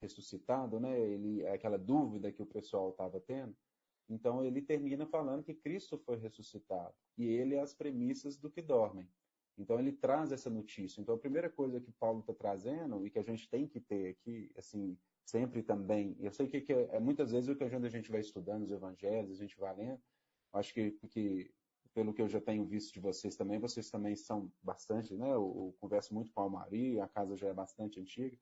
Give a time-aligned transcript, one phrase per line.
[0.00, 0.98] ressuscitado, né?
[0.98, 3.56] Ele, aquela dúvida que o pessoal estava tendo.
[4.08, 8.62] Então ele termina falando que Cristo foi ressuscitado e ele é as premissas do que
[8.62, 9.08] dormem.
[9.58, 11.00] Então ele traz essa notícia.
[11.00, 14.10] Então a primeira coisa que Paulo está trazendo e que a gente tem que ter
[14.10, 16.16] aqui, assim, sempre também.
[16.20, 19.38] Eu sei que, que é, muitas vezes o que a gente vai estudando os evangelhos,
[19.38, 20.00] a gente vai lendo.
[20.52, 21.50] Acho que, que
[21.94, 25.28] pelo que eu já tenho visto de vocês também, vocês também são bastante, né?
[25.28, 28.38] Eu, eu converso muito com a Maria, a casa já é bastante antiga.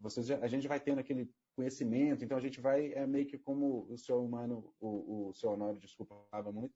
[0.00, 3.86] Vocês a gente vai tendo aquele conhecimento, então a gente vai, é meio que como
[3.88, 6.74] o seu humano, o, o seu Honório, desculpa, falava muito,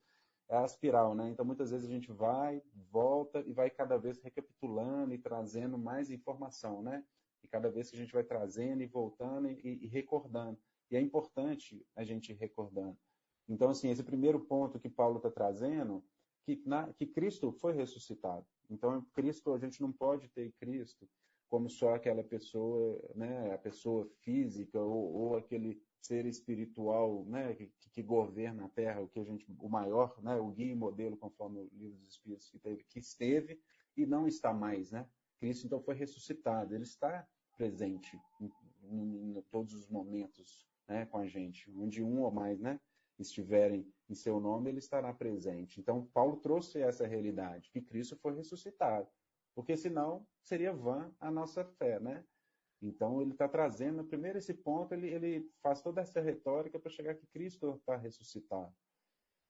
[0.49, 1.29] é a espiral, né?
[1.29, 6.11] Então muitas vezes a gente vai, volta e vai cada vez recapitulando e trazendo mais
[6.11, 7.05] informação, né?
[7.43, 10.59] E cada vez que a gente vai trazendo e voltando e, e recordando.
[10.91, 12.97] E é importante a gente ir recordando.
[13.49, 16.05] Então, assim, esse primeiro ponto que Paulo está trazendo,
[16.45, 18.47] que, na, que Cristo foi ressuscitado.
[18.71, 21.09] Então, Cristo, a gente não pode ter Cristo
[21.49, 27.73] como só aquela pessoa, né, a pessoa física ou, ou aquele ser espiritual, né, que,
[27.91, 31.17] que, governa a Terra, o que a gente, o maior, né, o guia e modelo,
[31.17, 33.61] conforme o livro dos Espíritos que teve, que esteve
[33.97, 35.09] e não está mais, né?
[35.39, 38.51] Cristo então foi ressuscitado, ele está presente em,
[38.85, 42.79] em, em todos os momentos, né, com a gente, onde um ou mais, né,
[43.19, 45.81] estiverem em seu nome, ele estará presente.
[45.81, 49.09] Então, Paulo trouxe essa realidade, que Cristo foi ressuscitado,
[49.59, 52.25] porque senão seria vã a nossa fé, né?
[52.81, 57.17] Então, ele está trazendo, primeiro esse ponto, ele, ele faz toda essa retórica para chegar
[57.17, 58.73] que Cristo está ressuscitado.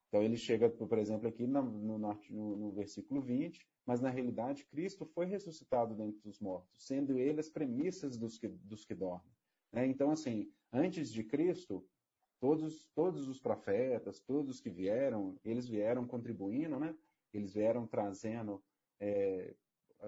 [0.09, 4.64] Então, ele chega, por exemplo, aqui no, no, no, no versículo 20, mas na realidade
[4.64, 9.36] Cristo foi ressuscitado dentre os mortos, sendo ele as premissas dos que, dos que dormem.
[9.70, 9.86] Né?
[9.89, 11.86] Então, assim, antes de Cristo,
[12.41, 16.97] todos, todos os profetas, todos que vieram, eles vieram contribuindo, né?
[17.31, 18.64] Eles vieram trazendo,
[18.98, 19.55] é,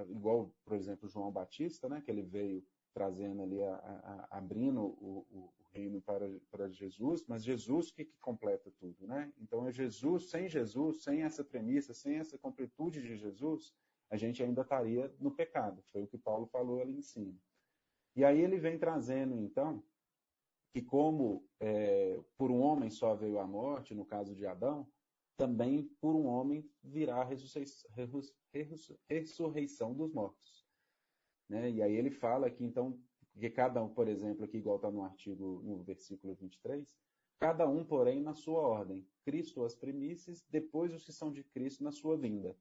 [0.09, 2.01] igual, por exemplo, João Batista, né?
[2.01, 7.45] Que ele veio trazendo ali, a, a, abrindo o, o, reino para, para Jesus, mas
[7.45, 9.33] Jesus que, que completa tudo, né?
[9.39, 13.73] Então é Jesus, sem Jesus, sem essa premissa, sem essa completude de Jesus,
[14.11, 15.83] a gente ainda estaria no pecado.
[15.93, 17.39] Foi o que Paulo falou ali em cima.
[18.17, 19.83] E aí ele vem trazendo, então,
[20.73, 24.89] que como é, por um homem só veio a morte, no caso de Adão,
[25.37, 27.91] também por um homem virá a ressurreição
[29.95, 30.67] dos mortos.
[31.49, 31.71] Né?
[31.71, 32.99] E aí ele fala que então,
[33.39, 36.97] que cada um, por exemplo, aqui igual está no artigo, no versículo 23,
[37.39, 39.07] cada um, porém, na sua ordem.
[39.25, 42.57] Cristo as primícias, depois os que são de Cristo na sua vinda.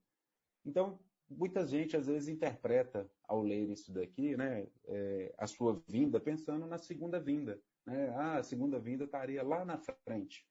[0.64, 6.18] Então, muita gente às vezes interpreta ao ler isso daqui, né, é, a sua vinda,
[6.18, 7.62] pensando na segunda vinda.
[7.86, 8.08] Né?
[8.10, 10.46] Ah, a segunda vinda estaria lá na frente.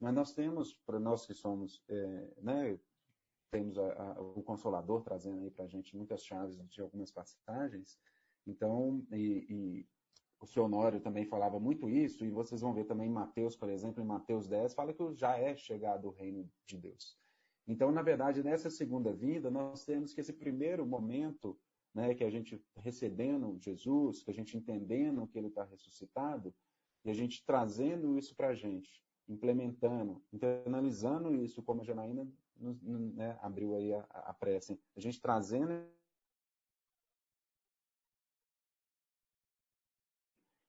[0.00, 2.78] Mas nós temos, para nós que somos, é, né,
[3.50, 7.98] temos a, a, o Consolador trazendo aí para a gente muitas chaves de algumas passagens.
[8.46, 9.86] Então, e, e
[10.40, 13.68] o seu Honório também falava muito isso, e vocês vão ver também em Mateus, por
[13.68, 17.16] exemplo, em Mateus 10, fala que já é chegado o reino de Deus.
[17.66, 21.58] Então, na verdade, nessa segunda vinda, nós temos que esse primeiro momento,
[21.94, 26.54] né, que a gente recebendo Jesus, que a gente entendendo que ele está ressuscitado,
[27.04, 33.38] e a gente trazendo isso para a gente, implementando, internalizando isso, como a Janaína né,
[33.42, 35.72] abriu aí a, a prece, a gente trazendo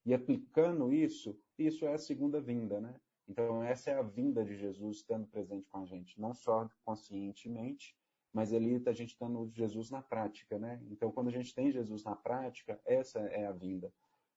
[0.05, 2.99] e aplicando isso, isso é a segunda vinda, né?
[3.27, 7.93] Então, essa é a vinda de Jesus estando presente com a gente, não só conscientemente,
[8.31, 10.81] mas ali a gente estando Jesus na prática, né?
[10.89, 13.91] Então, quando a gente tem Jesus na prática, essa é a vinda.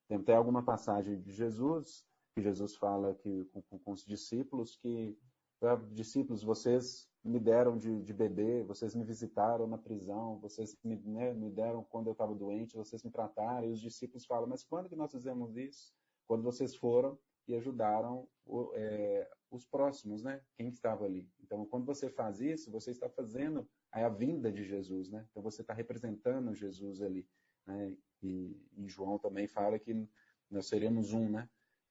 [0.07, 5.17] Tem até alguma passagem de Jesus, que Jesus fala que, com, com os discípulos, que
[5.61, 10.95] ah, discípulos, vocês me deram de, de beber, vocês me visitaram na prisão, vocês me,
[10.97, 13.67] né, me deram quando eu estava doente, vocês me trataram.
[13.67, 15.93] E os discípulos falam, mas quando que nós fizemos isso?
[16.27, 17.17] Quando vocês foram
[17.47, 20.41] e ajudaram o, é, os próximos, né?
[20.55, 21.29] Quem estava ali.
[21.39, 25.27] Então, quando você faz isso, você está fazendo a vinda de Jesus, né?
[25.29, 27.27] Então, você está representando Jesus ali.
[27.67, 27.97] Né?
[28.23, 30.07] E, e João também fala que
[30.49, 31.49] nós seremos um, né?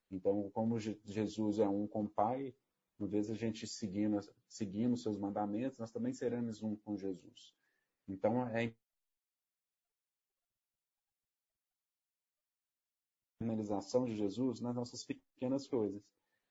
[0.09, 2.53] Então, como Jesus é um com o Pai,
[3.01, 7.55] uma vez a gente seguindo, seguindo seus mandamentos, nós também seremos um com Jesus.
[8.07, 8.73] Então, é
[13.41, 16.03] finalização de Jesus nas nossas pequenas coisas.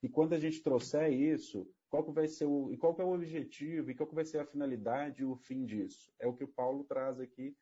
[0.02, 3.04] E quando a gente trouxer isso, qual que vai ser o, e qual que é
[3.04, 6.12] o objetivo, e qual que vai ser a finalidade e o fim disso?
[6.18, 7.56] É o que o Paulo traz aqui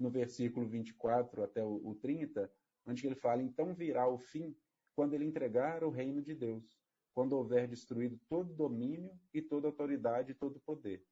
[0.00, 2.52] no versículo 24 até o 30,
[2.86, 4.56] onde ele fala, então virá o fim
[4.96, 6.81] quando ele entregar o reino de Deus,
[7.14, 11.04] quando houver destruído todo domínio e toda autoridade e todo poder.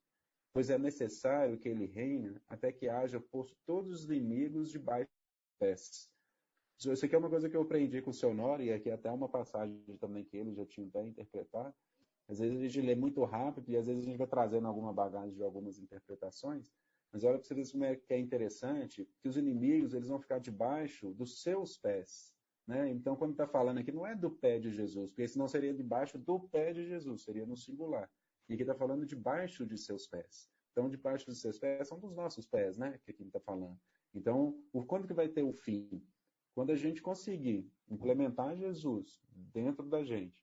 [0.53, 5.59] Pois é necessário que ele reine até que haja posto todos os inimigos debaixo dos
[5.59, 6.11] pés.
[6.79, 8.95] Isso aqui é uma coisa que eu aprendi com o seu Nori, e aqui é
[8.95, 11.75] até uma passagem também que ele já tinha até interpretado.
[12.27, 14.93] Às vezes a gente lê muito rápido e às vezes a gente vai trazendo alguma
[14.93, 16.73] bagagem de algumas interpretações.
[17.13, 20.39] Mas olha para vocês como é que é interessante que os inimigos eles vão ficar
[20.39, 22.33] debaixo dos seus pés.
[22.71, 22.89] Né?
[22.89, 26.17] Então, quando está falando aqui, não é do pé de Jesus, porque senão seria debaixo
[26.17, 28.09] do pé de Jesus, seria no singular.
[28.49, 30.49] E aqui está falando debaixo de seus pés.
[30.71, 32.97] Então, debaixo dos seus pés são dos nossos pés, né?
[33.05, 33.77] Que aqui está falando.
[34.15, 34.57] Então,
[34.87, 36.01] quando que vai ter o fim?
[36.55, 40.41] Quando a gente conseguir implementar Jesus dentro da gente,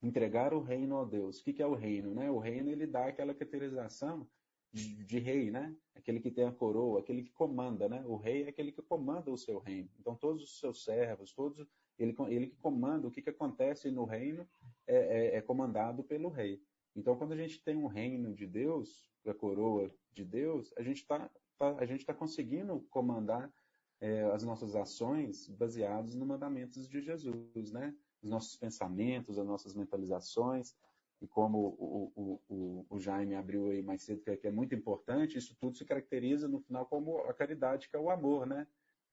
[0.00, 1.40] entregar o reino a Deus.
[1.40, 2.14] O que, que é o reino?
[2.14, 2.30] Né?
[2.30, 4.24] O reino ele dá aquela caracterização
[4.74, 5.74] de, rei, né?
[5.94, 8.02] Aquele que tem a coroa, aquele que comanda, né?
[8.06, 9.88] O rei é aquele que comanda o seu reino.
[10.00, 11.66] Então todos os seus servos, todos
[11.98, 14.46] ele, ele que comanda o que, que acontece no reino
[14.86, 16.60] é, é, é comandado pelo rei.
[16.96, 20.98] Então quando a gente tem um reino de Deus, a coroa de Deus, a gente
[20.98, 23.52] está tá, a gente está conseguindo comandar
[24.00, 27.94] é, as nossas ações baseadas nos mandamentos de Jesus, né?
[28.22, 30.74] Os nossos pensamentos, as nossas mentalizações,
[31.20, 34.74] e como o, o, o, Jaime abriu aí mais cedo, que é, que é, muito
[34.74, 38.66] importante, isso tudo se caracteriza no final como a caridade, que é o amor, né?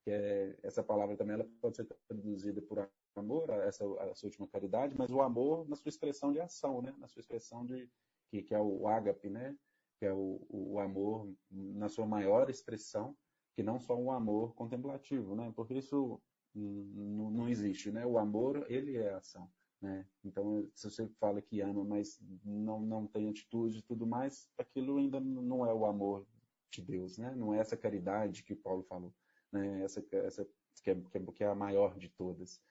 [0.04, 4.96] Que é, essa palavra também ela pode ser traduzida por amor, essa, essa última caridade,
[4.96, 6.94] mas o amor na sua expressão de ação, né?
[6.98, 7.88] Na sua expressão de
[8.30, 9.56] que, que é o ágape, né?
[9.98, 13.16] Que é o, o amor na sua maior expressão,
[13.54, 15.52] que não só um amor contemplativo, né?
[15.54, 16.20] Porque isso
[16.54, 18.04] não existe, né?
[18.04, 19.50] O amor, ele é ação.
[19.82, 20.06] Né?
[20.24, 24.96] Então, se você fala que ama, mas não, não tem atitude e tudo mais, aquilo
[24.96, 26.24] ainda não é o amor
[26.70, 27.34] de Deus, né?
[27.34, 29.12] Não é essa caridade que Paulo falou,
[29.50, 29.82] né?
[29.82, 30.46] Essa, essa
[30.84, 30.96] que é,
[31.34, 32.62] que é a maior de todas.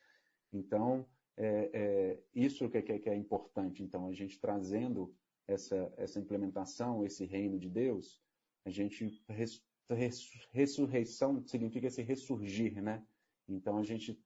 [0.53, 1.05] Então,
[1.35, 3.83] é, é isso que é, que é importante.
[3.83, 5.13] Então, a gente trazendo
[5.45, 8.21] essa, essa implementação, esse reino de Deus,
[8.65, 13.05] a gente res, res, ressurreição significa esse ressurgir, né?
[13.49, 14.17] Então, a gente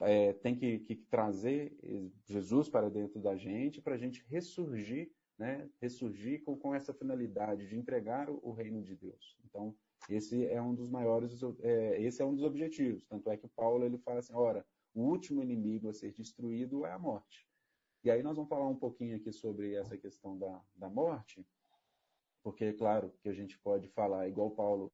[0.00, 1.76] é, tem que, que, trazer
[2.26, 5.68] Jesus para dentro da gente para a gente ressurgir, né?
[5.80, 9.36] Ressurgir com, com essa finalidade de entregar o, o, reino de Deus.
[9.44, 9.74] Então,
[10.08, 13.04] esse é um dos maiores, é, esse é um dos objetivos.
[13.04, 14.64] Tanto é que Paulo ele fala assim, ora,
[14.94, 17.46] o último inimigo a ser destruído é a morte.
[18.02, 21.46] E aí nós vamos falar um pouquinho aqui sobre essa questão da, da morte,
[22.42, 24.90] porque é claro que a gente pode falar, igual Paulo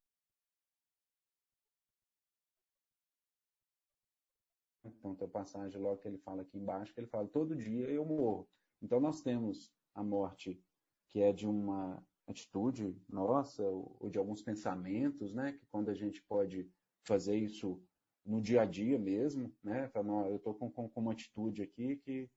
[5.14, 8.04] Tem a passagem logo que ele fala aqui embaixo, que ele fala, todo dia eu
[8.04, 8.48] morro.
[8.82, 10.60] Então nós temos a morte
[11.08, 15.52] que é de uma atitude nossa, ou de alguns pensamentos, né?
[15.52, 16.68] Que quando a gente pode
[17.04, 17.80] fazer isso
[18.24, 19.90] no dia a dia mesmo, né?
[20.28, 22.28] Eu estou com, com, com, uma atitude aqui que,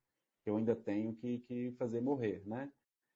[0.45, 2.71] eu ainda tenho que, que fazer morrer, né?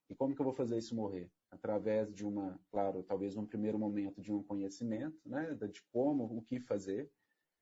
[0.10, 1.32] E como que eu vou fazer isso morrer?
[1.50, 5.54] Através de uma, claro, talvez um primeiro momento de um conhecimento, né?
[5.56, 7.10] De como, o que fazer,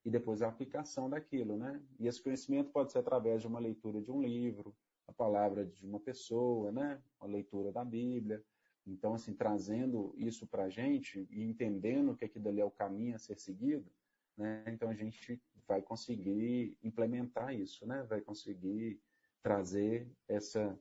[0.03, 1.81] e depois a aplicação daquilo, né?
[1.99, 4.75] E esse conhecimento pode ser através de uma leitura de um livro,
[5.07, 7.01] a palavra de uma pessoa, né?
[7.19, 8.43] Uma leitura da Bíblia.
[8.85, 13.15] Então, assim, trazendo isso para a gente e entendendo que aquilo ali é o caminho
[13.15, 13.91] a ser seguido,
[14.35, 14.63] né?
[14.67, 18.03] Então, a gente vai conseguir implementar isso, né?
[18.03, 18.99] Vai conseguir
[19.43, 20.77] trazer essa,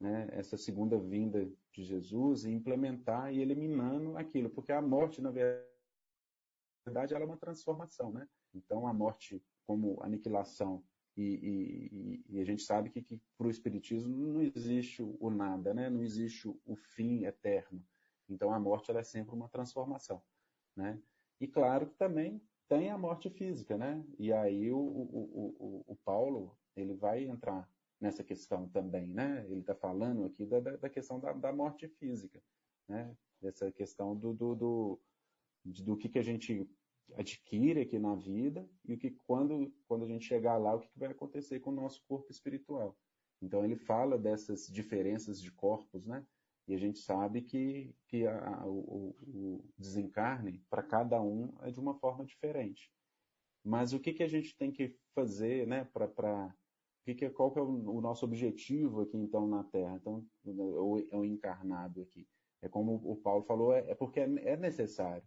[0.00, 5.30] né, essa segunda vinda de Jesus e implementar e eliminando aquilo, porque a morte, na
[5.30, 5.64] verdade,
[7.14, 8.26] ela é uma transformação, né?
[8.54, 10.82] Então, a morte como aniquilação,
[11.16, 15.74] e, e, e a gente sabe que, que para o Espiritismo não existe o nada,
[15.74, 15.90] né?
[15.90, 17.84] não existe o fim eterno.
[18.28, 20.22] Então, a morte ela é sempre uma transformação.
[20.76, 21.00] Né?
[21.40, 24.04] E claro que também tem a morte física, né?
[24.18, 27.68] E aí o, o, o, o Paulo ele vai entrar
[28.00, 29.44] nessa questão também, né?
[29.48, 32.40] Ele está falando aqui da, da questão da, da, morte física,
[32.86, 33.16] né?
[33.40, 35.00] Dessa questão do, do, do,
[35.64, 36.68] do que, que a gente
[37.16, 40.88] adquire aqui na vida e o que quando, quando a gente chegar lá, o que,
[40.88, 42.96] que vai acontecer com o nosso corpo espiritual.
[43.40, 46.26] Então ele fala dessas diferenças de corpos, né?
[46.66, 51.80] E a gente sabe que, que a, o, o, desencarne para cada um é de
[51.80, 52.92] uma forma diferente.
[53.64, 55.84] Mas o que, que a gente tem que fazer, né?
[55.92, 56.54] Para
[57.04, 59.96] que que, qual que é o, o, nosso objetivo aqui então na Terra?
[59.96, 62.28] Então, o, o encarnado aqui.
[62.60, 65.26] É como o Paulo falou, é, é porque é, é necessário.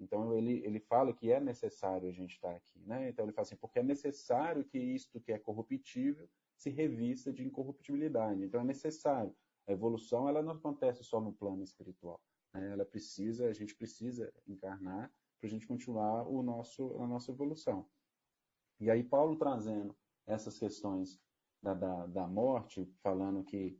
[0.00, 3.10] Então ele, ele fala que é necessário a gente estar aqui, né?
[3.10, 7.44] Então ele fala assim, porque é necessário que isto que é corruptível se revista de
[7.44, 8.42] incorruptibilidade.
[8.42, 9.34] Então é necessário.
[9.66, 12.20] A evolução ela não acontece só no plano espiritual.
[12.52, 12.72] Né?
[12.72, 17.86] Ela precisa, a gente precisa encarnar para a gente continuar o nosso, a nossa evolução.
[18.78, 19.94] E aí Paulo trazendo
[20.26, 21.20] essas questões
[21.62, 23.78] da, da, da morte, falando que,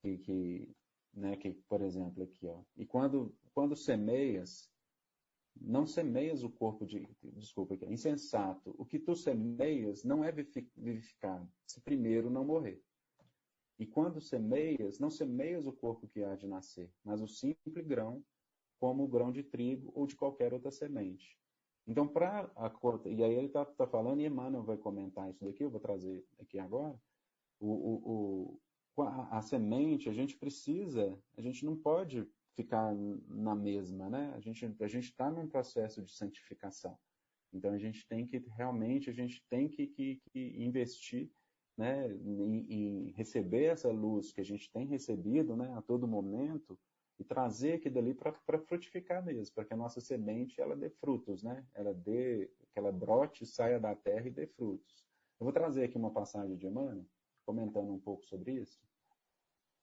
[0.00, 0.76] que, que,
[1.12, 4.70] né, que, por exemplo, aqui, ó, e quando, quando semeias,
[5.60, 7.08] não semeias o corpo de.
[7.22, 8.74] Desculpa aqui, insensato.
[8.78, 12.82] O que tu semeias não é vivificado, se primeiro não morrer.
[13.78, 18.24] E quando semeias, não semeias o corpo que há de nascer, mas o simples grão,
[18.80, 21.38] como o grão de trigo ou de qualquer outra semente.
[21.86, 22.70] Então, para a
[23.06, 26.26] e aí ele está tá falando, e Emmanuel vai comentar isso daqui, eu vou trazer
[26.38, 27.00] aqui agora.
[27.60, 28.58] O, o,
[28.96, 32.92] o a, a, semente, a gente precisa, a gente não pode ficar
[33.28, 34.32] na mesma, né?
[34.34, 36.98] A gente a gente está num processo de santificação.
[37.52, 41.30] Então a gente tem que realmente a gente tem que, que, que investir,
[41.76, 46.76] né, em, em, receber essa luz que a gente tem recebido, né, a todo momento
[47.16, 51.44] e trazer aquilo dali para frutificar mesmo, para que a nossa semente ela dê frutos,
[51.44, 51.64] né?
[51.74, 55.06] Ela dê, que ela brote, saia da terra e dê frutos.
[55.38, 57.06] Eu vou trazer aqui uma passagem de Emmanuel,
[57.46, 58.80] comentando um pouco sobre isso,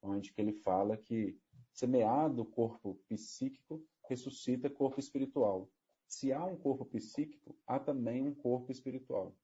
[0.02, 1.38] onde que ele fala que
[1.76, 5.70] semeado o corpo psíquico ressuscita corpo espiritual.
[6.08, 9.36] Se há um corpo psíquico, há também um corpo espiritual.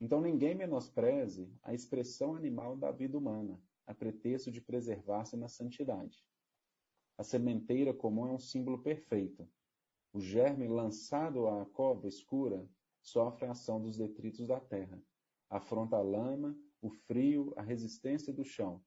[0.00, 6.24] Então ninguém menospreze a expressão animal da vida humana, a pretexto de preservar-se na santidade.
[7.18, 9.48] A sementeira comum é um símbolo perfeito.
[10.12, 12.64] O germe lançado à cova escura
[13.02, 15.02] sofre a ação dos detritos da terra,
[15.48, 18.80] afronta a lama, o frio, a resistência do chão,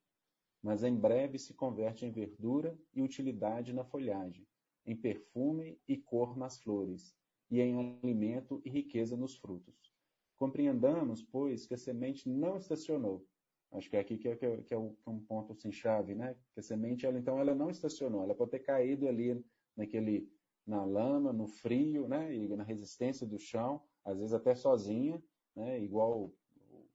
[0.64, 4.48] mas em breve se converte em verdura e utilidade na folhagem,
[4.86, 7.14] em perfume e cor nas flores,
[7.52, 9.94] e em alimento e riqueza nos frutos.
[10.38, 13.28] Compreendamos, pois, que a semente não estacionou.
[13.72, 16.36] Acho que é aqui que é, que é, que é um ponto assim, chave, né?
[16.54, 18.24] Que a semente, ela, então, ela não estacionou.
[18.24, 19.44] Ela pode ter caído ali
[19.76, 20.32] naquele,
[20.66, 22.36] na lama, no frio, né?
[22.36, 25.22] E na resistência do chão, às vezes até sozinha,
[25.56, 25.80] né?
[25.80, 26.32] Igual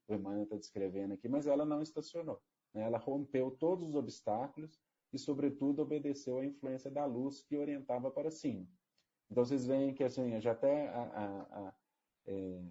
[0.09, 2.41] o Emmanuel está descrevendo aqui, mas ela não estacionou.
[2.75, 2.83] Né?
[2.83, 4.81] Ela rompeu todos os obstáculos
[5.13, 8.67] e, sobretudo, obedeceu à influência da luz que orientava para cima.
[9.31, 11.75] Então, vocês veem que, assim, já até a, a, a,
[12.27, 12.63] é,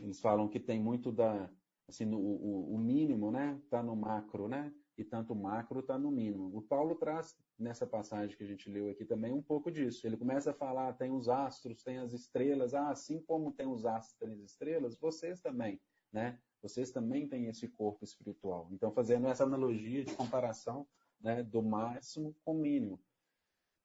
[0.00, 1.50] eles falam que tem muito da,
[1.88, 5.98] assim, no, o, o, mínimo, né, está no macro, né, e tanto o macro está
[5.98, 6.56] no mínimo.
[6.56, 10.06] O Paulo traz nessa passagem que a gente leu aqui também um pouco disso.
[10.06, 13.84] Ele começa a falar, tem os astros, tem as estrelas, ah, assim como tem os
[13.84, 15.80] astros, tem as estrelas, vocês também,
[16.12, 16.38] né?
[16.62, 18.68] Vocês também têm esse corpo espiritual.
[18.72, 20.86] Então, fazendo essa analogia de comparação
[21.20, 23.00] né, do máximo com o mínimo.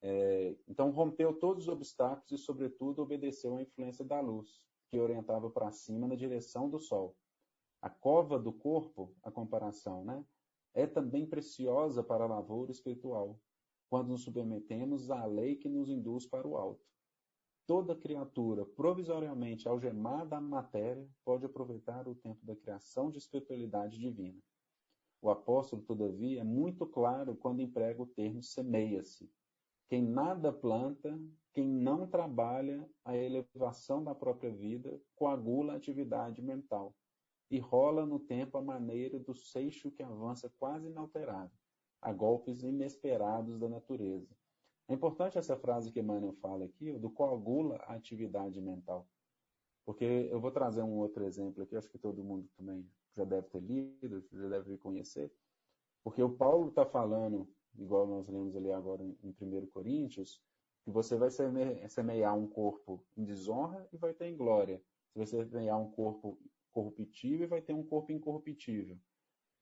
[0.02, 5.50] É, então, rompeu todos os obstáculos e, sobretudo, obedeceu à influência da luz, que orientava
[5.50, 7.16] para cima na direção do sol.
[7.82, 10.26] A cova do corpo, a comparação, né,
[10.74, 13.40] é também preciosa para a lavoura espiritual,
[13.90, 16.93] quando nos submetemos à lei que nos induz para o alto.
[17.66, 24.38] Toda criatura provisoriamente algemada à matéria pode aproveitar o tempo da criação de espiritualidade divina.
[25.22, 29.32] O apóstolo, todavia, é muito claro quando emprega o termo semeia-se.
[29.88, 31.18] Quem nada planta,
[31.54, 36.94] quem não trabalha a elevação da própria vida, coagula a atividade mental
[37.50, 41.54] e rola no tempo a maneira do seixo que avança quase inalterado,
[42.02, 44.36] a golpes inesperados da natureza
[44.88, 49.08] é importante essa frase que Emmanuel fala aqui, do coagula a atividade mental.
[49.86, 53.48] Porque eu vou trazer um outro exemplo aqui, acho que todo mundo também já deve
[53.50, 55.32] ter lido, já deve conhecer.
[56.04, 57.48] Porque o Paulo está falando,
[57.78, 60.42] igual nós lemos ali agora em 1 Coríntios,
[60.84, 64.82] que você vai semear um corpo em desonra e vai ter em glória.
[65.16, 66.38] Você vai semear um corpo
[66.72, 68.98] corruptível e vai ter um corpo incorruptível.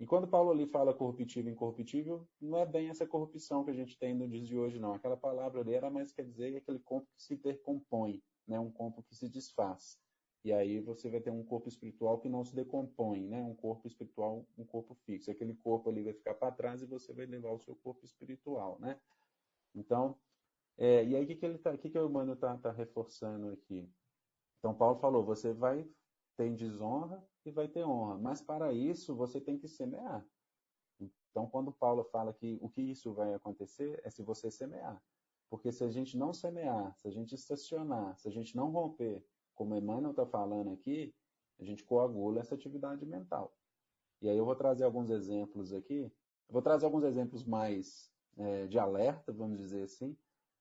[0.01, 3.73] E quando Paulo ali fala corruptível e incorruptível, não é bem essa corrupção que a
[3.75, 4.95] gente tem no dias de hoje, não.
[4.95, 8.59] Aquela palavra ali era mais quer dizer aquele corpo que se decompõe, né?
[8.59, 9.99] um corpo que se desfaz.
[10.43, 13.43] E aí você vai ter um corpo espiritual que não se decompõe, né?
[13.43, 15.29] Um corpo espiritual, um corpo fixo.
[15.29, 18.79] Aquele corpo ali vai ficar para trás e você vai levar o seu corpo espiritual,
[18.79, 18.99] né?
[19.75, 20.17] Então,
[20.79, 23.49] é, e aí o que, que ele tá, que, que o Emmanuel está tá reforçando
[23.51, 23.87] aqui?
[24.57, 25.87] Então Paulo falou, você vai
[26.35, 28.17] ter desonra e vai ter honra.
[28.17, 30.25] Mas para isso você tem que semear.
[31.29, 35.01] Então, quando Paulo fala que o que isso vai acontecer é se você semear.
[35.49, 39.25] Porque se a gente não semear, se a gente estacionar, se a gente não romper,
[39.55, 41.13] como Emmanuel está falando aqui,
[41.59, 43.53] a gente coagula essa atividade mental.
[44.21, 45.99] E aí eu vou trazer alguns exemplos aqui.
[45.99, 50.17] Eu vou trazer alguns exemplos mais é, de alerta, vamos dizer assim,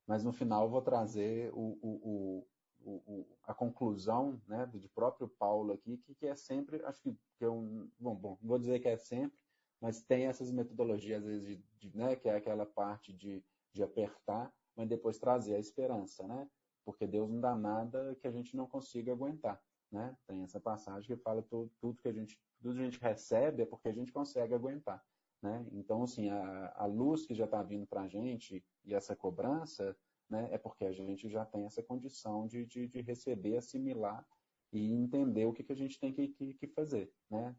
[0.07, 2.47] mas no final eu vou trazer o, o,
[2.81, 3.20] o,
[3.61, 7.91] conclusão né, de próprio Paulo aqui, que, que é sempre, acho que, que é um,
[7.99, 9.39] bom, bom, vou dizer que é sempre,
[9.79, 13.83] mas tem essas metodologias, às vezes, de, de, né, que é aquela parte de, de
[13.83, 16.49] apertar, mas depois trazer a esperança, né?
[16.87, 19.63] Porque Deus não dá nada que a gente não consiga aguentar,
[19.93, 20.17] né?
[20.27, 23.63] Tem essa passagem que fala tudo, tudo que a gente, tudo que a gente recebe
[23.63, 25.05] é porque a gente consegue aguentar,
[25.43, 25.67] né?
[25.73, 29.95] Então, assim, a, a luz que já está vindo para a gente e essa cobrança,
[30.31, 30.49] né?
[30.53, 34.25] É porque a gente já tem essa condição de, de, de receber, assimilar
[34.73, 37.55] e entender o que, que a gente tem que, que, que fazer, né?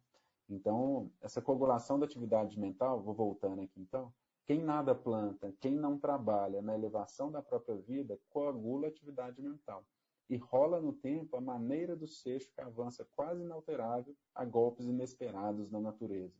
[0.50, 4.14] Então, essa coagulação da atividade mental, vou voltando aqui então,
[4.46, 9.86] quem nada planta, quem não trabalha na elevação da própria vida, coagula a atividade mental.
[10.30, 15.70] E rola no tempo a maneira do seixo que avança quase inalterável a golpes inesperados
[15.70, 16.36] na natureza.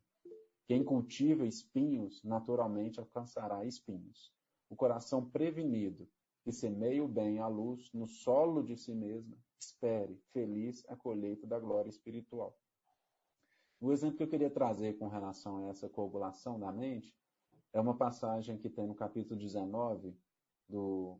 [0.66, 4.34] Quem cultiva espinhos, naturalmente alcançará espinhos.
[4.70, 6.08] O coração prevenido,
[6.44, 11.46] que semeia o bem à luz no solo de si mesma, espere, feliz, a colheita
[11.46, 12.58] da glória espiritual.
[13.80, 17.16] O exemplo que eu queria trazer com relação a essa coagulação da mente
[17.74, 20.16] é uma passagem que tem no capítulo 19
[20.68, 21.20] do,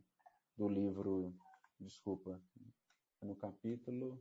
[0.56, 1.34] do livro,
[1.80, 2.40] desculpa,
[3.20, 4.20] no capítulo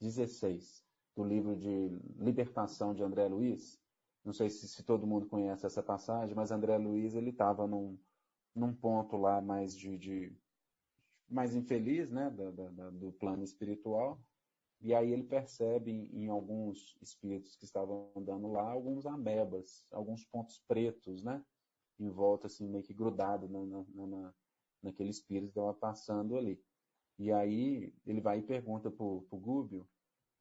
[0.00, 0.84] 16
[1.16, 3.80] do livro de Libertação de André Luiz.
[4.24, 7.98] Não sei se, se todo mundo conhece essa passagem, mas André Luiz ele estava num,
[8.54, 10.36] num ponto lá mais de, de
[11.28, 14.20] mais infeliz, né, da, da, do plano espiritual,
[14.80, 20.24] e aí ele percebe em, em, alguns espíritos que estavam andando lá alguns amebas, alguns
[20.26, 21.42] pontos pretos, né?
[21.98, 24.34] Em volta, assim, meio que grudado na, na, na,
[24.82, 26.62] naquele espírito que estava passando ali.
[27.18, 29.88] E aí ele vai e pergunta para o Gúbio,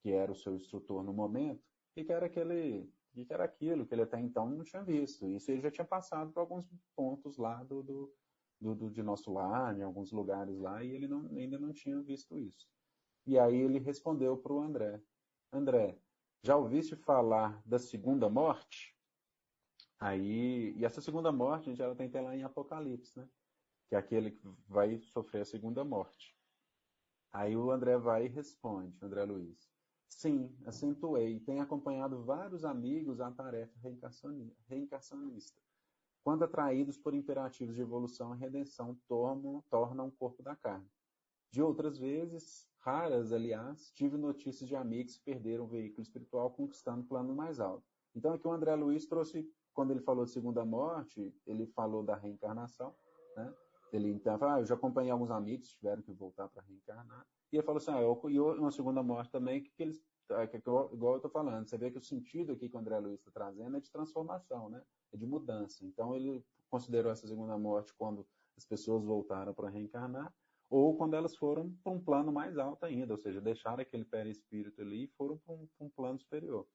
[0.02, 2.92] que era o seu instrutor no momento, o que, que era aquele,
[3.22, 5.28] o que, era aquilo que ele até então não tinha visto.
[5.28, 8.14] Isso ele já tinha passado por alguns pontos lá do, do,
[8.60, 12.02] do, do de nosso lar, em alguns lugares lá, e ele não, ainda não tinha
[12.02, 12.68] visto isso.
[13.26, 15.02] E aí ele respondeu para o André:
[15.52, 15.98] André,
[16.44, 18.94] já ouviste falar da segunda morte?
[20.00, 23.30] Aí, e essa segunda morte, a gente já tem até lá em Apocalipse, né?
[23.88, 26.36] Que é aquele que vai sofrer a segunda morte.
[27.32, 29.73] Aí o André vai e responde, André Luiz.
[30.18, 31.40] Sim, acentuei.
[31.40, 33.74] Tenho acompanhado vários amigos à tarefa
[34.70, 35.62] reencarnacionista.
[36.24, 40.90] Quando atraídos por imperativos de evolução e redenção, tornam, tornam o corpo da carne.
[41.52, 47.04] De outras vezes, raras, aliás, tive notícias de amigos que perderam o veículo espiritual conquistando
[47.04, 47.84] plano mais alto.
[48.16, 52.16] Então aqui o André Luiz trouxe, quando ele falou de segunda morte, ele falou da
[52.16, 52.96] reencarnação,
[53.36, 53.54] né?
[53.92, 57.28] Ele então ah, eu já acompanhei alguns amigos que tiveram que voltar para reencarnar.
[57.52, 60.13] E ele falou assim, ah, eu, e uma segunda morte também, que, que eles, é,
[60.30, 63.32] igual eu estou falando, você vê que o sentido aqui que o André Luiz está
[63.32, 64.82] trazendo é de transformação, né?
[65.12, 65.86] É de mudança.
[65.86, 68.26] Então ele considerou essa segunda morte quando
[68.58, 70.34] as pessoas voltaram para reencarnar,
[70.70, 74.82] ou quando elas foram para um plano mais alto ainda, ou seja, deixaram aquele perispírito
[74.82, 76.68] ali e foram para um, um, plano superior.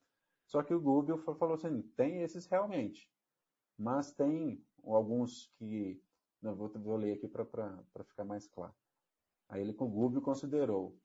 [0.46, 3.10] Só que o Google falou assim, tem esses realmente,
[3.76, 6.00] mas tem alguns que,
[6.40, 7.44] não vou, vou ler aqui para
[8.04, 8.74] ficar mais claro.
[9.48, 10.96] Aí ele o Google considerou,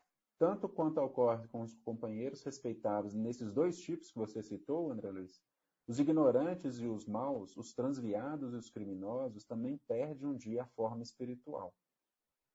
[0.44, 5.42] tanto quanto ocorre com os companheiros respeitáveis nesses dois tipos que você citou, André Luiz,
[5.88, 10.68] os ignorantes e os maus, os transviados e os criminosos também perdem um dia a
[10.68, 11.74] forma espiritual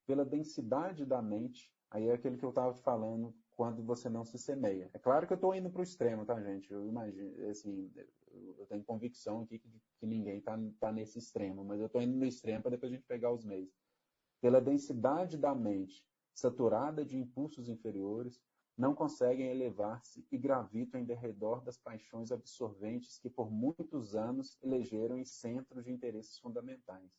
[0.07, 4.24] pela densidade da mente, aí é aquele que eu estava te falando, quando você não
[4.24, 4.90] se semeia.
[4.92, 6.70] É claro que eu estou indo para o extremo, tá, gente?
[6.70, 7.90] Eu imagino, assim,
[8.59, 12.16] eu tenho convicção aqui que, que ninguém está tá nesse extremo, mas eu estou indo
[12.16, 13.70] no extremo para depois a gente pegar os meios.
[14.40, 16.08] Pela densidade da mente,
[16.38, 18.40] saturada de impulsos inferiores,
[18.77, 25.18] não conseguem elevar-se e gravitam em derredor das paixões absorventes que por muitos anos elegeram
[25.18, 27.11] em centros de interesses fundamentais.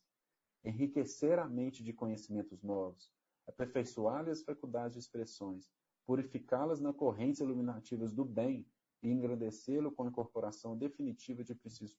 [0.64, 3.12] Enriquecer a mente de conhecimentos novos,
[3.46, 5.70] aperfeiçoar-lhe as faculdades de expressões,
[6.06, 8.66] purificá-las na correntes iluminativas do bem
[9.02, 11.94] e engrandecê-lo com a incorporação definitiva de princípio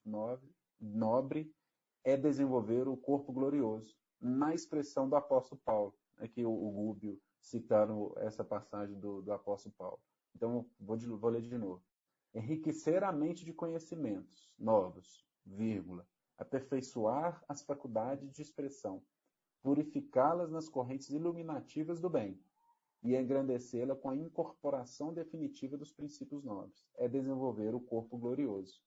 [0.80, 1.54] nobre,
[2.04, 8.14] é desenvolver o corpo glorioso, na expressão do apóstolo Paulo, aqui o, o Gúbio citando
[8.18, 10.00] essa passagem do, do apóstolo Paulo.
[10.36, 11.84] Então, vou, de, vou ler de novo.
[12.34, 16.08] Enriquecer a mente de conhecimentos novos, vírgula,
[16.38, 19.04] aperfeiçoar as faculdades de expressão,
[19.62, 22.40] purificá-las nas correntes iluminativas do bem
[23.04, 26.88] e engrandecê-la com a incorporação definitiva dos princípios nobres.
[26.96, 28.82] É desenvolver o corpo glorioso.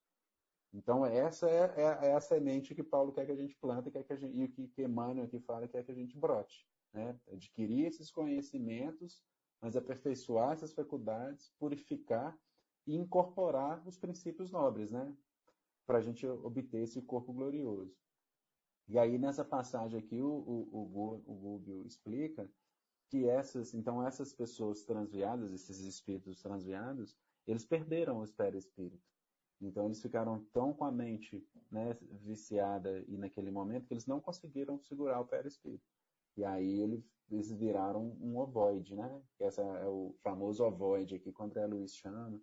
[0.73, 4.03] Então, essa é, é, é a semente que Paulo quer que a gente plante quer
[4.03, 6.67] que a gente, e o que, que Emmanuel aqui fala quer que a gente brote.
[6.95, 7.19] Né?
[7.31, 9.23] Adquirir esses conhecimentos,
[9.61, 12.39] mas aperfeiçoar essas faculdades, purificar
[12.87, 15.15] e incorporar os princípios nobres, né?
[15.87, 17.95] para a gente obter esse corpo glorioso.
[18.89, 22.51] E aí, nessa passagem aqui, o, o, o, Gúbio explica
[23.09, 29.03] que essas, então, essas pessoas transviadas, esses espíritos transviados, eles perderam o espírito.
[29.61, 34.21] Então, eles ficaram tão com a mente né, viciada e naquele momento que eles não
[34.21, 35.94] conseguiram segurar o espírito.
[36.37, 39.23] E aí, eles, eles viraram um ovoide, né?
[39.41, 42.41] Essa é o famoso ovoide aqui, que o André Luiz chama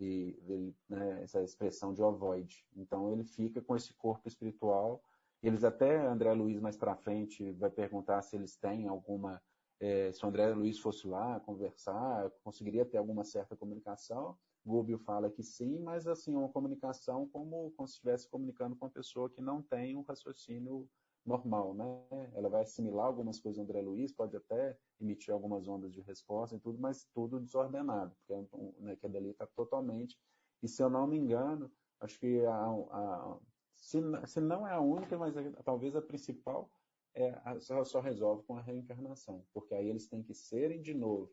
[0.00, 2.66] e ele, né, essa expressão de ovoide.
[2.76, 5.02] Então ele fica com esse corpo espiritual
[5.42, 9.42] Eles até, André Luiz, mais para frente, vai perguntar se eles têm alguma.
[9.80, 14.38] É, se o André Luiz fosse lá conversar, conseguiria ter alguma certa comunicação.
[14.64, 18.90] Gubio fala que sim, mas assim, uma comunicação como, como se estivesse comunicando com uma
[18.90, 20.88] pessoa que não tem um raciocínio
[21.24, 22.30] normal, né?
[22.34, 26.56] Ela vai assimilar algumas coisas do André Luiz, pode até emitir algumas ondas de resposta
[26.56, 28.46] e tudo, mas tudo desordenado, porque
[28.78, 30.18] né, que a dali está totalmente.
[30.62, 33.38] E se eu não me engano, acho que a, a,
[33.74, 36.70] se, se, não é a única, mas é, talvez a principal,
[37.14, 40.94] é, a, só, só resolve com a reencarnação, porque aí eles têm que serem de
[40.94, 41.32] novo,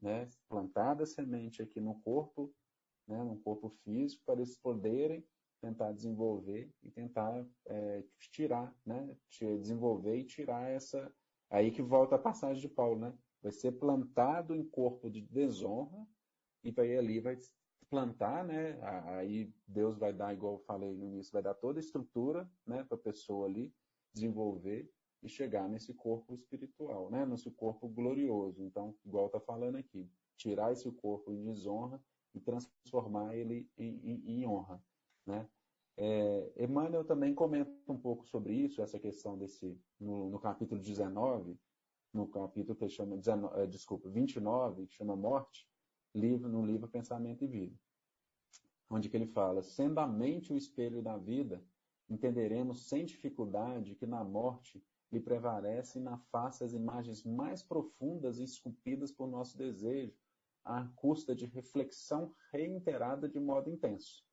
[0.00, 0.28] né?
[0.48, 2.54] Plantada a semente aqui no corpo,
[3.08, 3.22] né?
[3.24, 5.26] No corpo físico, para eles poderem
[5.60, 9.16] tentar desenvolver e tentar é, tirar, né?
[9.58, 11.12] Desenvolver e tirar essa.
[11.50, 13.14] Aí que volta a passagem de Paulo, né?
[13.42, 16.06] Vai ser plantado em corpo de desonra
[16.64, 17.36] e vai ali vai
[17.88, 18.78] plantar, né?
[19.16, 22.82] Aí Deus vai dar, igual eu falei no início, vai dar toda a estrutura, né,
[22.84, 23.72] para a pessoa ali
[24.12, 24.90] desenvolver
[25.22, 27.24] e chegar nesse corpo espiritual, né?
[27.24, 28.62] Nesse corpo glorioso.
[28.62, 32.02] Então, igual está falando aqui, tirar esse corpo em desonra
[32.34, 34.82] e transformar ele em, em, em honra,
[35.26, 35.48] né?
[35.98, 41.58] É, Emmanuel também comenta um pouco sobre isso, essa questão desse, no, no capítulo 19,
[42.12, 45.66] no capítulo que chama, 19, é, desculpa, 29, que chama Morte,
[46.14, 47.78] livro, no livro Pensamento e Vida,
[48.90, 51.64] onde que ele fala, sendo a mente o espelho da vida,
[52.08, 58.44] entenderemos sem dificuldade que na morte lhe prevalecem na face as imagens mais profundas e
[58.44, 60.14] esculpidas por nosso desejo,
[60.64, 64.24] à custa de reflexão reiterada de modo intenso.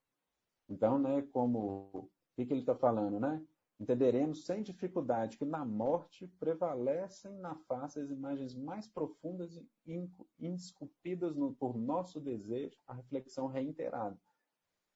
[0.69, 3.45] Então, né, como o que, que ele está falando, né?
[3.79, 11.35] Entenderemos sem dificuldade que na morte prevalecem na face as imagens mais profundas e esculpidas
[11.35, 14.17] no, por nosso desejo, a reflexão reiterada.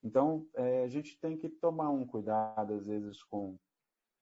[0.03, 3.58] Então, é, a gente tem que tomar um cuidado, às vezes, com,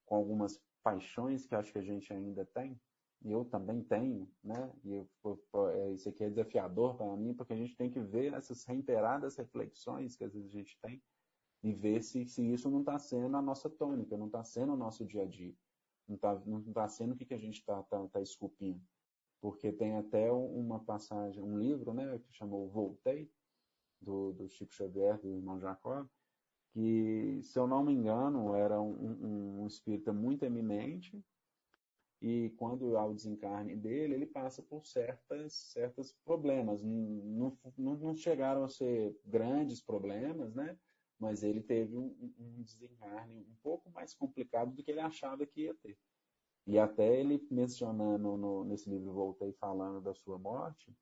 [0.06, 2.80] com algumas paixões que acho que a gente ainda tem,
[3.24, 4.72] e eu também tenho, né?
[4.84, 5.10] E eu,
[5.74, 9.36] é, isso aqui é desafiador para mim, porque a gente tem que ver essas reiteradas
[9.36, 11.02] reflexões que às vezes a gente tem
[11.66, 14.78] e ver se, se isso não está sendo a nossa tônica, não está sendo o
[14.78, 15.56] nosso dia a dia,
[16.08, 18.80] não está não tá sendo o que, que a gente está tá, tá esculpindo.
[19.42, 23.32] Porque tem até uma passagem, um livro, né, que chamou Voltei,
[24.00, 26.08] do, do Chico Xavier, do irmão Jacob,
[26.70, 31.20] que, se eu não me engano, era um, um, um espírita muito eminente,
[32.22, 36.84] e quando há o desencarne dele, ele passa por certas, certos problemas.
[36.84, 40.78] Não, não, não chegaram a ser grandes problemas, né?
[41.20, 45.62] Mas ele teve um, um desencarne um pouco mais complicado do que ele achava que
[45.62, 45.98] ia ter.
[46.68, 50.96] E até ele mencionando no, nesse livro Voltei falando da sua morte,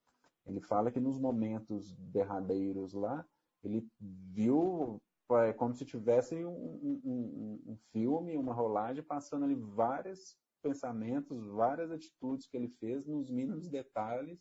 [0.45, 3.25] ele fala que nos momentos derradeiros lá,
[3.63, 10.37] ele viu é, como se tivesse um, um, um, filme, uma rolagem, passando ali vários
[10.61, 14.39] pensamentos, várias atitudes que ele fez nos mínimos detalhes,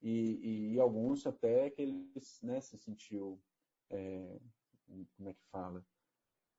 [0.00, 2.08] e, e, e alguns até que ele
[2.42, 3.40] né, se sentiu
[3.90, 4.40] é,
[5.16, 5.84] como é que fala?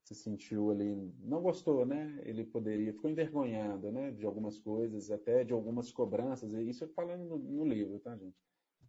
[0.04, 2.22] Se sentiu ali, não gostou, né?
[2.26, 4.12] Ele poderia, ficou envergonhado, né?
[4.12, 8.38] De algumas coisas, até de algumas cobranças, isso falando no, no livro, tá, gente?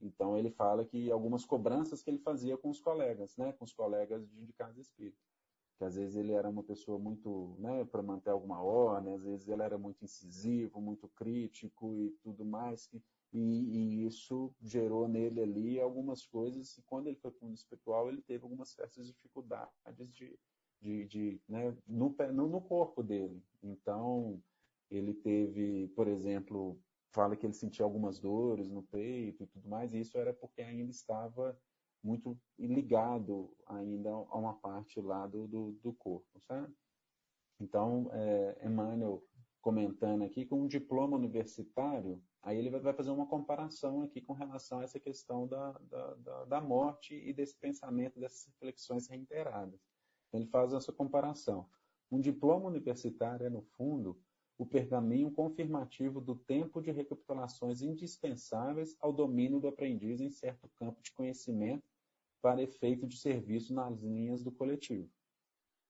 [0.03, 3.53] Então ele fala que algumas cobranças que ele fazia com os colegas, né?
[3.53, 5.19] Com os colegas de, de casa espírita.
[5.79, 7.85] Que às vezes ele era uma pessoa muito, né?
[7.85, 12.87] Para manter alguma ordem, às vezes ele era muito incisivo, muito crítico e tudo mais.
[12.87, 13.03] Que,
[13.35, 17.57] e, e, isso gerou nele ali algumas coisas, e quando ele foi para o mundo
[17.57, 20.39] espiritual, ele teve algumas certas dificuldades de,
[20.81, 23.43] de, de né, no, no, no corpo dele.
[23.61, 24.41] Então,
[24.89, 29.93] ele teve, por exemplo, fala que ele sentia algumas dores no peito e tudo mais,
[29.93, 31.59] e isso era porque ainda estava
[32.03, 36.73] muito ligado ainda a uma parte lá do, do, do corpo, sabe?
[37.59, 39.25] Então, é, Emmanuel
[39.61, 44.81] comentando aqui, com um diploma universitário, aí ele vai fazer uma comparação aqui com relação
[44.81, 49.81] a essa questão da, da, da, da morte e desse pensamento, dessas reflexões reiteradas.
[50.29, 51.67] Então, ele faz essa comparação.
[52.11, 54.21] Um diploma universitário é, no fundo,
[54.59, 61.03] o pergaminho confirmativo do tempo de recapitulações indispensáveis ao domínio do aprendiz em certo campo
[61.03, 61.89] de conhecimento
[62.43, 65.11] para efeito de serviço nas linhas do coletivo.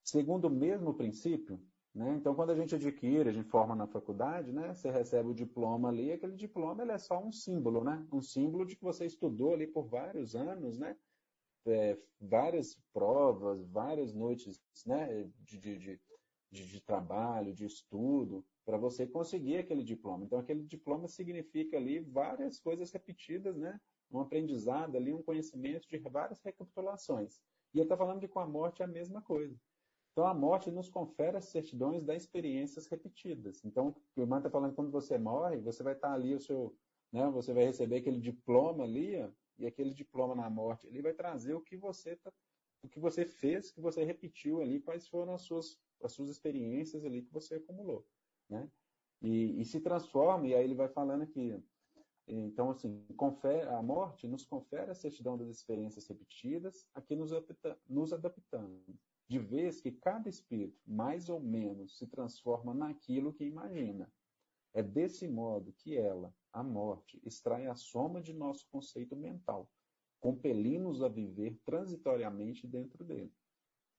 [0.04, 1.60] Segundo o mesmo princípio,
[1.94, 2.16] né?
[2.16, 4.74] Então, quando a gente adquire, a gente forma na faculdade, né?
[4.74, 8.04] você recebe o diploma ali, aquele diploma ele é só um símbolo, né?
[8.12, 10.96] um símbolo de que você estudou ali por vários anos, né?
[11.66, 15.30] É, várias provas, várias noites né?
[15.40, 16.00] de, de, de,
[16.50, 20.24] de trabalho, de estudo, para você conseguir aquele diploma.
[20.24, 23.80] Então, aquele diploma significa ali várias coisas repetidas, né?
[24.10, 27.40] um aprendizado ali, um conhecimento de várias recapitulações.
[27.72, 29.56] E ele está falando que com a morte é a mesma coisa.
[30.14, 33.64] Então, a morte nos confere as certidões das experiências repetidas.
[33.64, 36.72] Então, o irmão está falando que quando você morre, você vai estar ali, o seu,
[37.12, 39.16] né, você vai receber aquele diploma ali,
[39.58, 42.32] e aquele diploma na morte, ele vai trazer o que você tá,
[42.84, 47.04] o que você fez, que você repetiu ali, quais foram as suas, as suas experiências
[47.04, 48.06] ali que você acumulou,
[48.48, 48.70] né?
[49.20, 51.60] E, e se transforma, e aí ele vai falando aqui,
[52.28, 57.32] então, assim, confere, a morte nos confere a certidão das experiências repetidas, aqui nos,
[57.88, 58.80] nos adaptando
[59.28, 64.10] de vez que cada espírito, mais ou menos, se transforma naquilo que imagina.
[64.72, 69.70] É desse modo que ela, a morte, extrai a soma de nosso conceito mental,
[70.20, 73.32] compelindo-nos a viver transitoriamente dentro dele.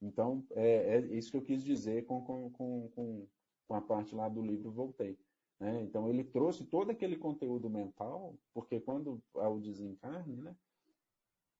[0.00, 3.28] Então, é, é, isso que eu quis dizer com, com, com,
[3.66, 5.18] com a parte lá do livro Voltei.
[5.58, 5.82] Né?
[5.82, 10.54] Então, ele trouxe todo aquele conteúdo mental, porque quando há o desencarne, né,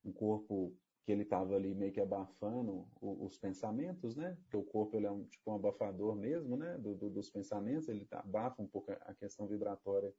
[0.04, 0.76] o corpo
[1.06, 4.36] que ele estava ali meio que abafando os pensamentos, né?
[4.42, 6.76] Porque o corpo ele é um tipo um abafador mesmo, né?
[6.78, 10.12] Do, do, dos pensamentos, ele tá, abafa um pouco a questão vibratória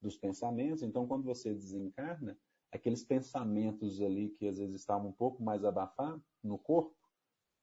[0.00, 0.84] dos pensamentos.
[0.84, 2.38] Então, quando você desencarna,
[2.70, 6.96] aqueles pensamentos ali que às vezes estavam um pouco mais abafados no corpo,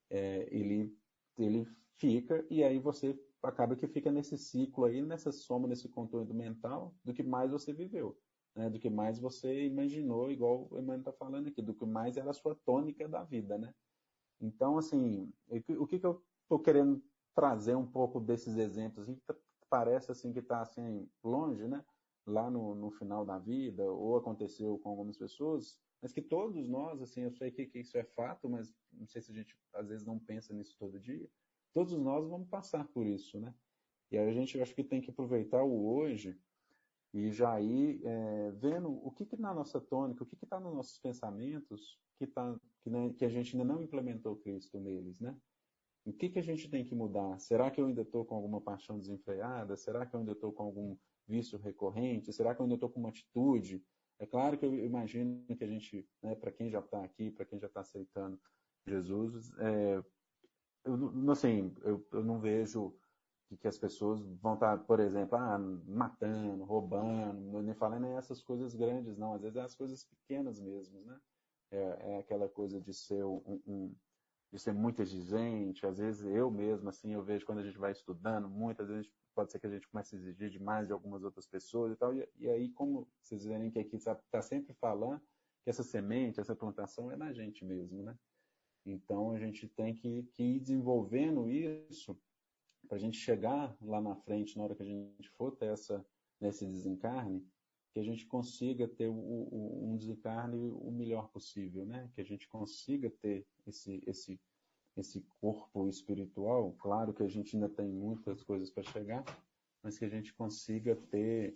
[0.09, 0.93] é, ele
[1.37, 1.65] ele
[1.97, 6.93] fica e aí você acaba que fica nesse ciclo aí, nessa soma, nesse conteúdo mental
[7.05, 8.19] do que mais você viveu
[8.55, 12.15] né, do que mais você imaginou, igual o Emmanuel está falando aqui, do que mais
[12.15, 13.73] era a sua tônica da vida, né?
[14.39, 15.31] Então, assim,
[15.77, 19.21] o que, que eu estou querendo trazer um pouco desses exemplos, e
[19.69, 21.83] parece assim que está assim, longe, né?
[22.25, 27.01] Lá no, no final da vida, ou aconteceu com algumas pessoas, mas que todos nós,
[27.01, 29.89] assim, eu sei que, que isso é fato, mas não sei se a gente às
[29.89, 31.29] vezes não pensa nisso todo dia,
[31.73, 33.53] todos nós vamos passar por isso, né?
[34.11, 36.39] E a gente, acho que tem que aproveitar o hoje
[37.15, 40.75] e já ir é, vendo o que, que na nossa tônica, o que está nos
[40.75, 45.33] nossos pensamentos que, tá, que, né, que, a gente ainda não implementou Cristo neles, né?
[46.05, 47.39] O que, que a gente tem que mudar?
[47.39, 49.77] Será que eu ainda estou com alguma paixão desenfreada?
[49.77, 52.33] Será que eu ainda estou com algum vício recorrente?
[52.33, 53.81] Será que eu ainda estou com uma atitude?
[54.19, 57.45] É claro que eu imagino que a gente, né, para quem já está aqui, para
[57.45, 58.37] quem já está aceitando
[58.85, 60.03] Jesus, é,
[60.83, 62.93] eu, assim, eu, eu não vejo
[63.47, 68.41] que, que as pessoas vão estar, tá, por exemplo, ah, matando, roubando, nem falando essas
[68.41, 69.33] coisas grandes, não.
[69.33, 71.19] Às vezes é as coisas pequenas mesmo, né?
[71.71, 73.95] É, é aquela coisa de ser um, um,
[74.51, 75.85] de ser muito exigente.
[75.85, 79.51] Às vezes eu mesmo, assim, eu vejo quando a gente vai estudando, muitas vezes pode
[79.51, 82.13] ser que a gente comece a exigir demais de algumas outras pessoas e tal.
[82.13, 85.21] E, e aí, como vocês verem que aqui está tá sempre falando
[85.63, 88.17] que essa semente, essa plantação é na gente mesmo, né?
[88.85, 92.15] Então a gente tem que, que ir desenvolvendo isso
[92.87, 96.05] para a gente chegar lá na frente, na hora que a gente for ter essa,
[96.39, 97.45] nesse desencarne,
[97.93, 102.09] que a gente consiga ter o, o, um desencarne o melhor possível, né?
[102.13, 104.39] Que a gente consiga ter esse, esse,
[104.97, 106.73] esse corpo espiritual.
[106.73, 109.23] Claro que a gente ainda tem muitas coisas para chegar,
[109.81, 111.55] mas que a gente consiga ter,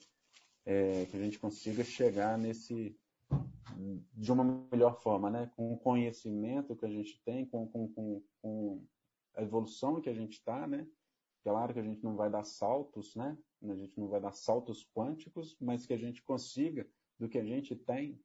[0.66, 2.96] é, que a gente consiga chegar nesse
[4.14, 5.52] de uma melhor forma, né?
[5.56, 8.86] Com o conhecimento que a gente tem, com, com, com, com
[9.36, 10.88] a evolução que a gente está, né?
[11.44, 13.38] Claro que a gente não vai dar saltos, né?
[13.64, 17.44] A gente não vai dar saltos quânticos, mas que a gente consiga, do que a
[17.44, 18.20] gente tem,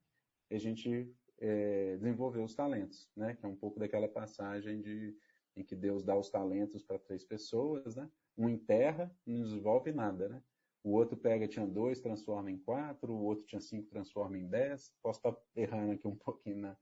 [0.50, 3.34] a gente é, desenvolver os talentos, né?
[3.34, 5.16] Que é um pouco daquela passagem de,
[5.56, 8.10] em que Deus dá os talentos para três pessoas, né?
[8.36, 10.42] Um enterra, não desenvolve nada, né?
[10.82, 14.92] O outro pega, tinha dois, transforma em quatro, o outro tinha cinco, transforma em dez.
[15.02, 16.76] Posso estar errando aqui um pouquinho na,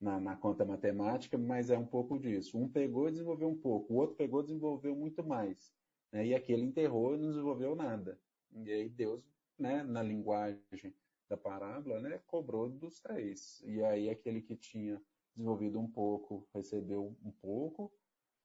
[0.00, 2.58] na, na, conta matemática, mas é um pouco disso.
[2.58, 5.72] Um pegou e desenvolveu um pouco, o outro pegou e desenvolveu muito mais.
[6.10, 6.28] Né?
[6.28, 8.18] E aquele enterrou e não desenvolveu nada.
[8.52, 9.22] E aí Deus,
[9.58, 10.94] né, na linguagem
[11.28, 13.62] da parábola, né, cobrou dos três.
[13.64, 15.00] E aí aquele que tinha
[15.34, 17.92] desenvolvido um pouco recebeu um pouco,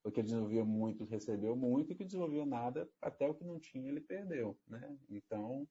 [0.03, 3.59] o que desenvolveu muito recebeu muito, e o que desenvolveu nada, até o que não
[3.59, 4.55] tinha ele perdeu.
[4.67, 4.97] Né?
[5.09, 5.67] Então,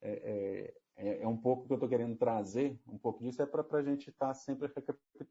[0.00, 3.46] é, é, é, é um pouco que eu estou querendo trazer, um pouco disso é
[3.46, 4.66] para a gente estar tá sempre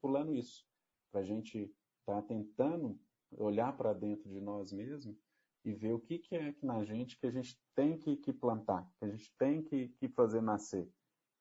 [0.06, 0.66] recapitulando isso,
[1.12, 3.00] para a gente estar tá tentando
[3.38, 5.18] olhar para dentro de nós mesmos
[5.64, 8.32] e ver o que, que é que na gente que a gente tem que, que
[8.32, 10.88] plantar, que a gente tem que, que fazer nascer.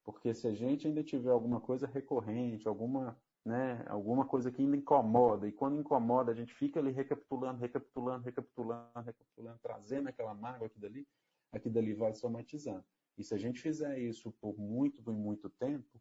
[0.03, 4.77] Porque se a gente ainda tiver alguma coisa recorrente, alguma, né, alguma coisa que ainda
[4.77, 10.67] incomoda, e quando incomoda, a gente fica ali recapitulando, recapitulando, recapitulando, recapitulando, trazendo aquela mágoa
[10.67, 11.07] aqui dali,
[11.53, 12.85] aqui dali vai somatizando.
[13.17, 16.01] E se a gente fizer isso por muito, por muito tempo,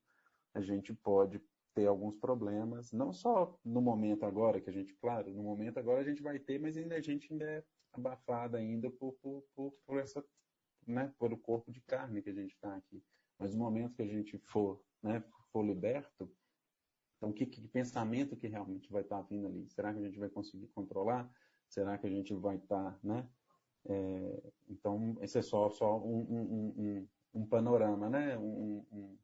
[0.54, 1.42] a gente pode
[1.74, 6.02] ter alguns problemas, não só no momento agora, que a gente, claro, no momento agora
[6.02, 9.74] a gente vai ter, mas ainda a gente ainda é abafada ainda por, por, por,
[9.86, 10.24] por essa,
[10.86, 13.04] né, por o corpo de carne que a gente está aqui.
[13.40, 16.32] Mas no momento que a gente for, né, for liberto,
[17.18, 19.68] então que, que pensamento que realmente vai estar tá vindo ali?
[19.70, 21.32] Será que a gente vai conseguir controlar?
[21.74, 23.28] será que a gente vai estar, tá, né?
[23.86, 28.38] É, então, esse é só, só um, um, um, um panorama, né?
[28.38, 29.18] Um,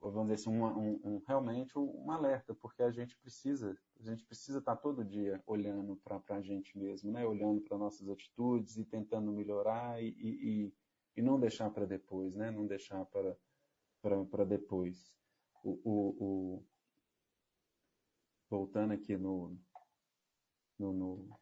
[0.00, 4.76] vamos dizer assim, um, realmente um alerta, porque a gente precisa, a gente precisa estar
[4.76, 7.26] tá todo dia olhando para a gente mesmo, né?
[7.26, 10.74] Olhando para nossas atitudes e tentando melhorar e, e,
[11.16, 12.50] e não deixar para depois, né?
[12.50, 15.12] Não deixar para depois.
[15.62, 16.64] O, o, o,
[18.48, 19.58] voltando aqui no,
[20.78, 21.40] no, no,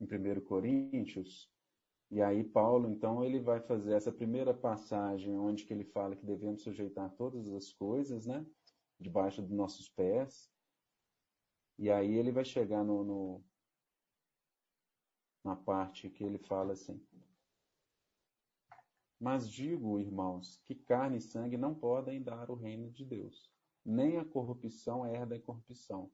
[0.00, 1.51] em 1 Coríntios,
[2.12, 6.26] e aí Paulo, então, ele vai fazer essa primeira passagem onde que ele fala que
[6.26, 8.44] devemos sujeitar todas as coisas, né?
[9.00, 10.52] Debaixo dos nossos pés.
[11.78, 13.44] E aí ele vai chegar no, no
[15.42, 17.02] na parte que ele fala assim:
[19.18, 23.50] Mas digo, irmãos, que carne e sangue não podem dar o reino de Deus,
[23.82, 26.12] nem a corrupção herda a corrupção.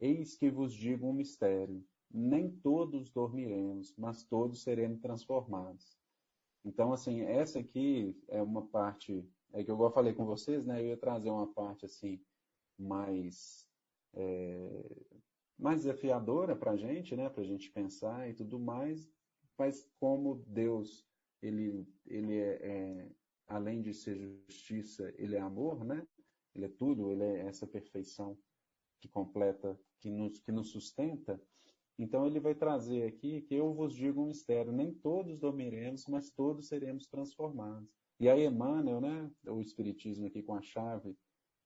[0.00, 5.98] Eis que vos digo um mistério: nem todos dormiremos, mas todos seremos transformados.
[6.64, 10.82] Então, assim, essa aqui é uma parte, é que eu falei com vocês, né?
[10.82, 12.20] Eu ia trazer uma parte assim
[12.78, 13.66] mais
[14.14, 15.06] é,
[15.58, 17.28] mais desafiadora para a gente, né?
[17.28, 19.08] Para a gente pensar e tudo mais.
[19.58, 21.06] Mas como Deus,
[21.42, 23.10] ele, ele é, é,
[23.46, 26.06] além de ser justiça, ele é amor, né?
[26.54, 28.36] Ele é tudo, ele é essa perfeição
[29.00, 31.40] que completa, que nos, que nos sustenta.
[31.98, 36.30] Então ele vai trazer aqui que eu vos digo um mistério, nem todos dormiremos, mas
[36.30, 37.88] todos seremos transformados.
[38.20, 41.16] E aí Emmanuel, né, o Espiritismo aqui com a chave,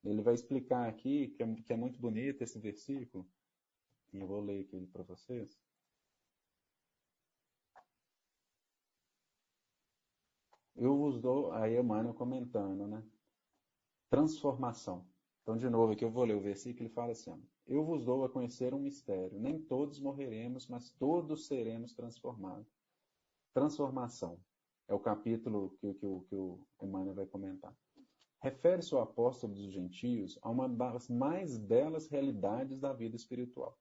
[0.05, 3.29] ele vai explicar aqui, que é, que é muito bonito esse versículo,
[4.13, 5.59] e eu vou ler aqui para vocês.
[10.77, 13.05] Eu vos dou, aí Emmanuel comentando, né?
[14.09, 15.07] Transformação.
[15.43, 17.31] Então, de novo, aqui eu vou ler o versículo, ele fala assim:
[17.71, 19.39] Eu vos dou a conhecer um mistério.
[19.39, 22.67] Nem todos morreremos, mas todos seremos transformados.
[23.55, 24.41] Transformação.
[24.89, 27.73] É o capítulo que, que, que o Emmanuel vai comentar.
[28.43, 33.79] Refere-se o apóstolo dos gentios a uma das mais belas realidades da vida espiritual.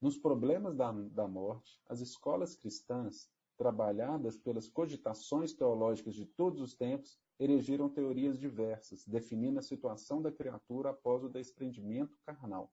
[0.00, 6.74] Nos problemas da, da morte, as escolas cristãs, trabalhadas pelas cogitações teológicas de todos os
[6.74, 12.72] tempos, erigiram teorias diversas, definindo a situação da criatura após o desprendimento carnal.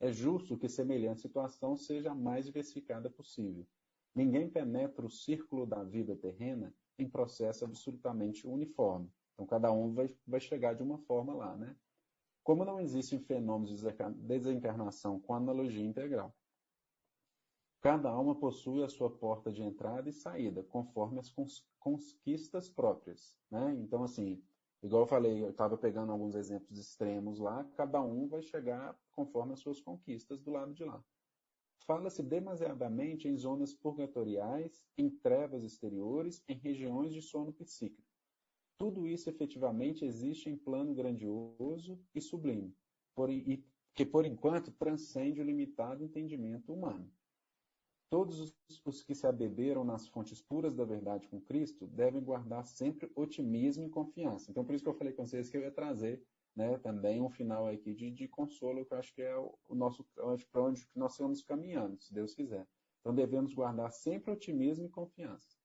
[0.00, 3.66] É justo que semelhante situação seja a mais diversificada possível.
[4.14, 9.12] Ninguém penetra o círculo da vida terrena em processo absolutamente uniforme.
[9.34, 11.76] Então, cada um vai, vai chegar de uma forma lá, né?
[12.42, 16.34] Como não existem fenômenos de desencarnação com analogia integral.
[17.82, 21.32] Cada alma possui a sua porta de entrada e saída, conforme as
[21.78, 23.38] conquistas próprias.
[23.50, 23.74] Né?
[23.78, 24.42] Então, assim,
[24.82, 29.52] igual eu falei, eu estava pegando alguns exemplos extremos lá, cada um vai chegar conforme
[29.52, 31.02] as suas conquistas do lado de lá.
[31.86, 38.08] Fala-se demasiadamente em zonas purgatoriais, em trevas exteriores, em regiões de sono psíquico.
[38.78, 42.74] Tudo isso efetivamente existe em plano grandioso e sublime,
[43.14, 43.64] por, e,
[43.94, 47.10] que por enquanto transcende o limitado entendimento humano.
[48.10, 48.52] Todos
[48.84, 53.84] os que se abeberam nas fontes puras da verdade com Cristo devem guardar sempre otimismo
[53.84, 54.50] e confiança.
[54.50, 56.20] Então, por isso que eu falei com vocês que eu ia trazer
[56.56, 60.04] né, também um final aqui de, de consolo, que eu acho que é o, nosso,
[60.50, 62.66] para onde nós estamos caminhando, se Deus quiser.
[63.00, 65.56] Então, devemos guardar sempre otimismo e confiança.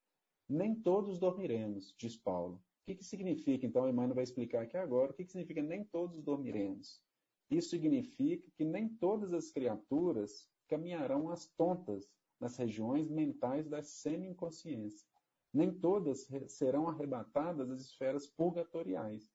[0.48, 2.58] Nem todos dormiremos, diz Paulo.
[2.58, 3.66] O que, que significa?
[3.66, 5.12] Então, Emmanuel vai explicar aqui agora.
[5.12, 7.02] O que, que significa nem todos dormiremos?
[7.50, 12.08] Isso significa que nem todas as criaturas caminharão às tontas
[12.40, 15.08] nas regiões mentais da semi-inconsciência.
[15.54, 19.32] Nem todas serão arrebatadas das esferas purgatoriais.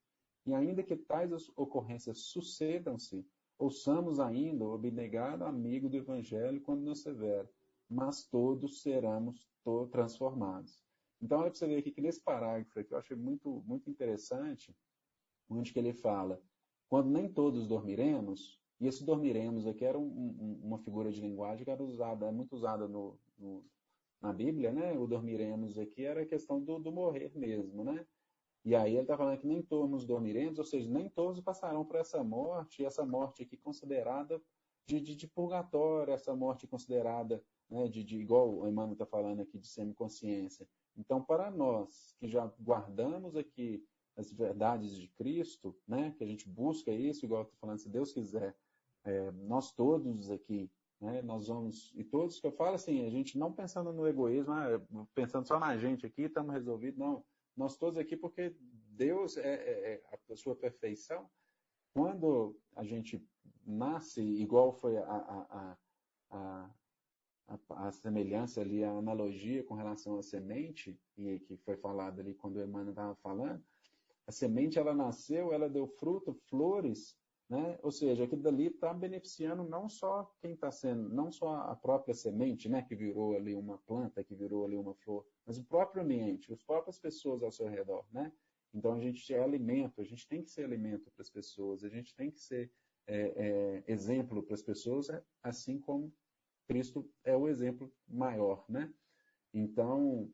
[0.46, 3.26] E ainda que tais ocorrências sucedam-se,
[3.58, 7.50] ouçamos ainda o abnegado amigo do Evangelho quando nos severa,
[7.88, 9.48] mas todos seremos
[9.90, 10.82] transformados.
[11.22, 14.76] Então, é para você ver aqui que nesse parágrafo aqui, eu achei muito, muito interessante,
[15.48, 16.42] onde que ele fala,
[16.88, 21.64] quando nem todos dormiremos, e esse dormiremos aqui era um, um, uma figura de linguagem
[21.64, 23.62] que era usada, muito usada no, no,
[24.20, 24.98] na Bíblia, né?
[24.98, 28.06] O dormiremos aqui era a questão do, do morrer mesmo, né?
[28.64, 31.96] E aí ele está falando que nem todos dormiremos, ou seja, nem todos passarão por
[31.96, 34.40] essa morte, essa morte aqui considerada
[34.86, 39.40] de, de, de purgatório, essa morte considerada né, de, de, igual o Emmanuel está falando
[39.40, 40.68] aqui, de semiconsciência.
[40.96, 43.82] Então, para nós que já guardamos aqui
[44.16, 47.88] as verdades de Cristo, né, que a gente busca isso, igual eu estou falando, se
[47.88, 48.54] Deus quiser,
[49.04, 50.70] é, nós todos aqui,
[51.00, 54.52] né, nós vamos, e todos que eu falo assim, a gente não pensando no egoísmo,
[54.52, 54.80] ah,
[55.14, 57.24] pensando só na gente aqui, estamos resolvidos, não.
[57.56, 61.28] Nós todos aqui, porque Deus é, é, é, a sua perfeição.
[61.92, 63.26] Quando a gente
[63.66, 65.76] nasce, igual foi a, a,
[66.30, 66.70] a,
[67.48, 72.34] a, a, semelhança ali, a analogia com relação à semente, e que foi falado ali
[72.34, 73.64] quando o Emmanuel estava falando,
[74.26, 77.16] a semente ela nasceu, ela deu fruto, flores,
[77.50, 77.76] né?
[77.82, 82.14] Ou seja, aquilo dali está beneficiando não só quem está sendo, não só a própria
[82.14, 86.04] semente, né, que virou ali uma planta, que virou ali uma flor, mas o próprio
[86.04, 88.32] ambiente, as próprias pessoas ao seu redor, né?
[88.72, 91.88] Então a gente é alimento, a gente tem que ser alimento para as pessoas, a
[91.88, 92.70] gente tem que ser
[93.08, 95.08] é, é, exemplo para as pessoas,
[95.42, 96.14] assim como
[96.68, 98.94] Cristo é o exemplo maior, né?
[99.52, 100.32] Então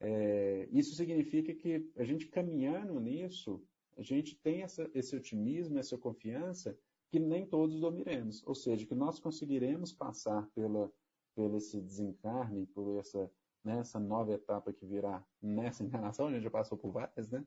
[0.00, 3.64] é, isso significa que a gente caminhando nisso,
[3.96, 6.78] a gente tem essa, esse otimismo, essa confiança
[7.08, 10.92] que nem todos dominaremos, ou seja, que nós conseguiremos passar pela,
[11.34, 13.30] pelo esse desencarne, por essa,
[13.64, 17.44] né, essa nova etapa que virá nessa encarnação, a gente já passou por várias, né?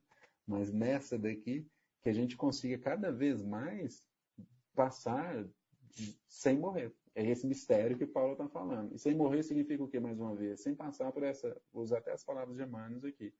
[0.48, 1.68] Mas nessa daqui,
[2.02, 4.08] que a gente consiga cada vez mais
[4.74, 5.46] passar
[6.28, 6.94] sem morrer.
[7.14, 8.96] É esse mistério que Paulo está falando.
[8.96, 10.62] E sem morrer significa o que, mais uma vez?
[10.62, 13.34] Sem passar por essa, vou usar até as palavras de Emmanuel aqui,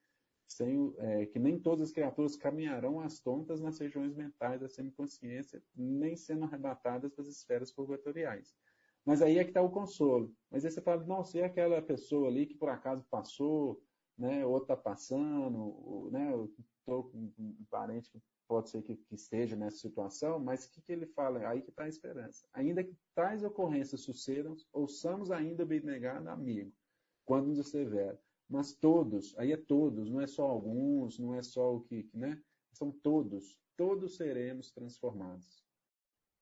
[0.50, 5.62] sem, é, que nem todas as criaturas caminharão às tontas nas regiões mentais da semiconsciência,
[5.76, 8.56] nem sendo arrebatadas das esferas purgatoriais.
[9.06, 10.34] Mas aí é que está o consolo.
[10.50, 13.80] Mas aí você fala, não, se é aquela pessoa ali que por acaso passou,
[14.18, 16.32] né, ou está passando, ou, né,
[16.80, 20.82] estou com um parente que pode ser que, que esteja nessa situação, mas o que,
[20.82, 21.48] que ele fala?
[21.48, 22.48] Aí que está a esperança.
[22.54, 26.74] Ainda que tais ocorrências sucedam, ouçamos ainda bem negado amigo,
[27.24, 28.18] quando nos severo
[28.50, 32.42] mas todos, aí é todos, não é só alguns, não é só o que, né?
[32.74, 35.64] São todos, todos seremos transformados.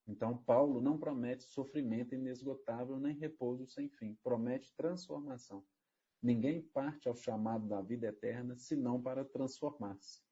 [0.06, 5.62] Então, Paulo não promete sofrimento inesgotável nem repouso sem fim, promete transformação.
[6.22, 10.22] Ninguém parte ao chamado da vida eterna senão para transformar-se.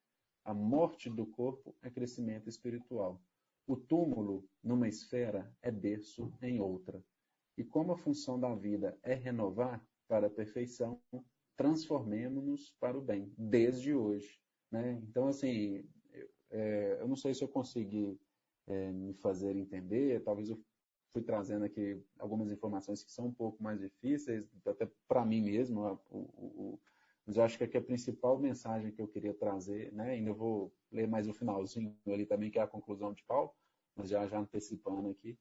[0.44, 3.22] A morte do corpo é crescimento espiritual.
[3.66, 7.04] O túmulo, numa esfera, é berço em outra.
[7.58, 11.00] E como a função da vida é renovar para a perfeição,
[11.56, 14.40] transformemos-nos para o bem, desde hoje.
[14.70, 15.00] Né?
[15.08, 18.18] Então, assim, eu, é, eu não sei se eu consegui
[18.66, 20.60] é, me fazer entender, talvez eu
[21.12, 25.80] fui trazendo aqui algumas informações que são um pouco mais difíceis, até para mim mesmo,
[26.10, 26.80] o, o,
[27.26, 30.72] mas eu acho que aqui a principal mensagem que eu queria trazer, né, ainda vou
[30.92, 33.50] ler mais o finalzinho ali também, que é a conclusão de Paulo,
[33.96, 35.36] mas já, já antecipando aqui,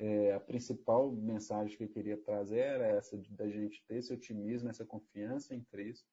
[0.00, 4.10] é, a principal mensagem que eu queria trazer era essa, de, da gente ter esse
[4.10, 6.08] otimismo, essa confiança em Cristo.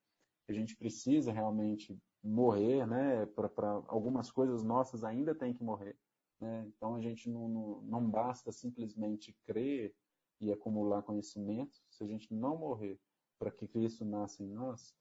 [0.50, 3.26] A gente precisa realmente morrer, né?
[3.28, 5.98] Para algumas coisas nossas ainda tem que morrer.
[6.40, 6.66] Né?
[6.68, 9.96] Então a gente não, não, não basta simplesmente crer
[10.42, 11.80] e acumular conhecimento.
[11.90, 13.00] Se a gente não morrer
[13.40, 14.94] para que Cristo nasça em nós,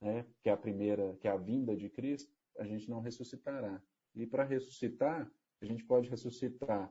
[0.00, 0.24] né?
[0.42, 3.82] que é a primeira, que é a vinda de Cristo, a gente não ressuscitará.
[4.14, 5.30] E para ressuscitar,
[5.60, 6.90] a gente pode ressuscitar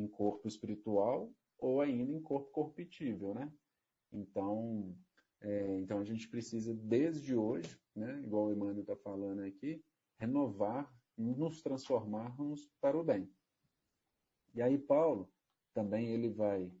[0.00, 3.52] em corpo espiritual ou ainda em corpo corruptível, né?
[4.12, 4.96] Então,
[5.40, 9.84] é, então a gente precisa desde hoje, né, igual o Emmanuel está falando aqui,
[10.16, 13.28] renovar, nos transformarmos para o bem.
[14.54, 15.28] E aí Paulo
[15.74, 16.72] também ele vai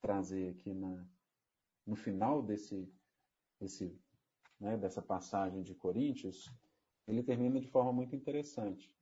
[0.00, 1.06] trazer aqui na,
[1.86, 2.86] no final desse,
[3.58, 3.98] desse
[4.60, 6.50] né, dessa passagem de Coríntios,
[7.06, 8.92] ele termina de forma muito interessante.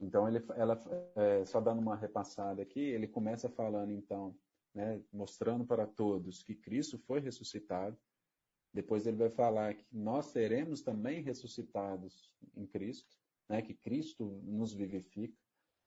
[0.00, 0.80] Então, ele, ela,
[1.16, 4.36] é, só dando uma repassada aqui, ele começa falando, então,
[4.74, 7.98] né, mostrando para todos que Cristo foi ressuscitado.
[8.72, 13.16] Depois ele vai falar que nós seremos também ressuscitados em Cristo,
[13.48, 15.36] né, que Cristo nos vivifica.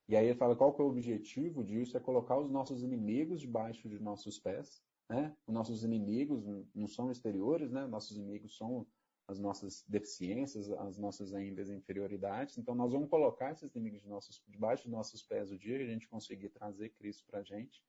[0.08, 3.40] E aí ele fala qual que é o objetivo disso, é colocar os nossos inimigos
[3.40, 4.82] debaixo de nossos pés.
[5.08, 5.34] Né?
[5.46, 6.44] Os nossos inimigos
[6.74, 7.86] não são exteriores, né?
[7.86, 8.86] nossos inimigos são
[9.32, 12.58] as nossas deficiências, as nossas ainda inferioridades.
[12.58, 15.84] Então, nós vamos colocar esses inimigos de nossos, debaixo dos nossos pés o dia que
[15.84, 17.82] a gente conseguir trazer Cristo para a gente.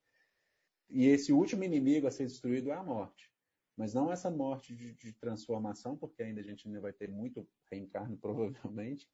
[0.89, 3.31] E esse último inimigo a ser destruído é a morte.
[3.75, 7.47] Mas não essa morte de, de transformação, porque ainda a gente ainda vai ter muito
[7.69, 9.09] reencarno, provavelmente,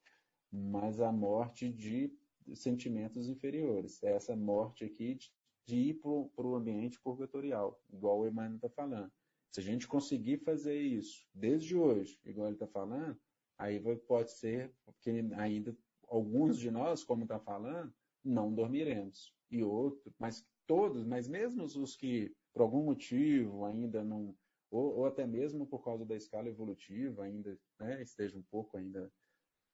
[0.52, 2.14] mas a morte de
[2.54, 4.04] sentimentos inferiores.
[4.04, 5.32] É essa morte aqui de,
[5.66, 9.12] de ir para o ambiente purgatorial, igual o Emmanuel está falando.
[9.52, 13.20] Se a gente conseguir fazer isso desde hoje, igual ele está falando,
[13.58, 15.76] aí pode ser que ainda
[16.08, 17.93] alguns de nós, como está falando,
[18.24, 19.34] não dormiremos.
[19.52, 24.36] E outros, mas todos, mas mesmo os que por algum motivo ainda não,
[24.70, 29.12] ou, ou até mesmo por causa da escala evolutiva, ainda né, esteja um pouco ainda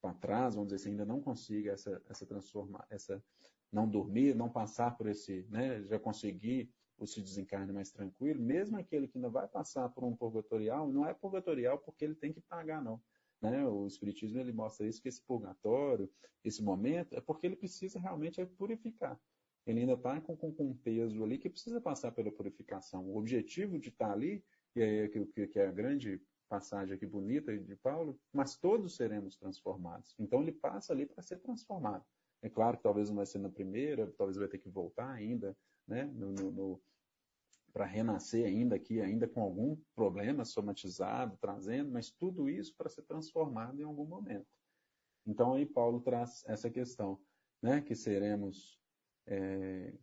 [0.02, 3.22] para trás, vamos dizer assim, ainda não consiga essa, essa transformar, essa
[3.72, 8.78] não dormir, não passar por esse, né, já conseguir ou se desencarne mais tranquilo, mesmo
[8.78, 12.42] aquele que ainda vai passar por um purgatorial, não é purgatorial porque ele tem que
[12.42, 13.02] pagar, não.
[13.42, 13.66] Né?
[13.68, 16.10] O Espiritismo ele mostra isso, que esse purgatório,
[16.44, 19.20] esse momento, é porque ele precisa realmente purificar.
[19.66, 23.06] ele ainda está com, com, um peso ali que precisa passar pela purificação.
[23.06, 24.44] O objetivo de estar tá ali,
[24.76, 29.36] e aí que, que é a grande passagem aqui bonita de Paulo, mas todos seremos
[29.36, 30.16] transformados.
[30.20, 32.06] Então ele passa ali para ser transformado.
[32.42, 35.58] É claro que talvez não vai ser na primeira, talvez vai ter que voltar ainda,
[35.88, 36.10] né,
[37.72, 43.04] para renascer ainda aqui, ainda com algum problema somatizado, trazendo, mas tudo isso para ser
[43.04, 44.48] transformado em algum momento.
[45.26, 47.20] Então aí Paulo traz essa questão,
[47.62, 48.80] né, que seremos,
[49.28, 49.94] é,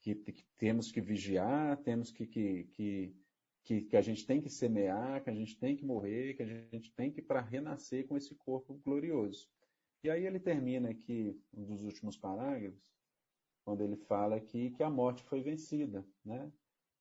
[0.00, 3.16] que, que, temos que vigiar, temos que, que, que,
[3.64, 6.46] que, que a gente tem que semear, que a gente tem que morrer, que a
[6.46, 9.48] gente tem que para renascer com esse corpo glorioso.
[10.04, 12.80] E aí ele termina aqui, um dos últimos parágrafos,
[13.64, 16.50] quando ele fala aqui que a morte foi vencida, né?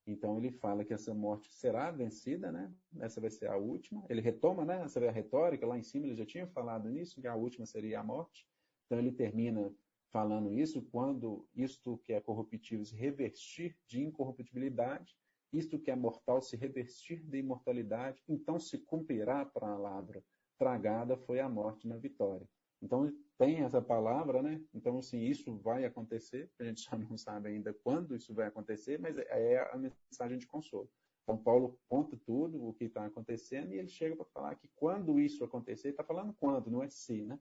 [0.06, 2.74] Então ele fala que essa morte será vencida, né?
[3.00, 4.04] Essa vai ser a última.
[4.10, 4.82] Ele retoma, né?
[4.84, 7.66] Essa é a retórica lá em cima, ele já tinha falado nisso, que a última
[7.66, 8.48] seria a morte.
[8.86, 9.74] Então ele termina
[10.12, 15.16] falando isso quando isto que é corruptível se revestir de incorruptibilidade,
[15.54, 20.24] isto que é mortal se revestir de imortalidade, então se cumprirá a palavra
[20.58, 22.48] tragada foi a morte na vitória.
[22.82, 24.62] Então tem essa palavra, né?
[24.74, 29.00] Então, assim, isso vai acontecer, a gente só não sabe ainda quando isso vai acontecer,
[29.00, 30.90] mas é, é a mensagem de consolo.
[31.24, 35.20] Então, Paulo conta tudo o que está acontecendo e ele chega para falar que quando
[35.20, 37.40] isso acontecer, está falando quando, não é se, né?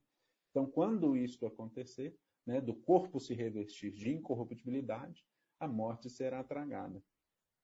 [0.50, 2.16] Então, quando isso acontecer,
[2.46, 5.24] né, do corpo se revestir de incorruptibilidade,
[5.58, 7.02] a morte será tragada.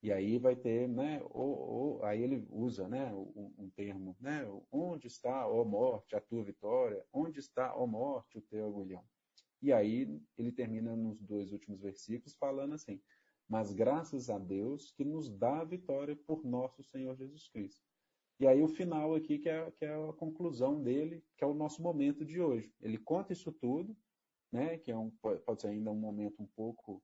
[0.07, 4.47] E aí vai ter, né, ou, ou, aí ele usa, né, um, um, termo, né,
[4.71, 7.05] onde está, ó morte, a tua vitória?
[7.11, 9.03] Onde está, ó morte, o teu agulhão?
[9.61, 13.01] E aí ele termina nos dois últimos versículos falando assim,
[13.49, 17.83] mas graças a Deus que nos dá a vitória por nosso Senhor Jesus Cristo.
[18.39, 21.53] E aí o final aqui, que é, que é a conclusão dele, que é o
[21.53, 22.73] nosso momento de hoje.
[22.79, 23.93] Ele conta isso tudo,
[24.53, 25.09] né, que é um,
[25.45, 27.03] pode ser ainda um momento um pouco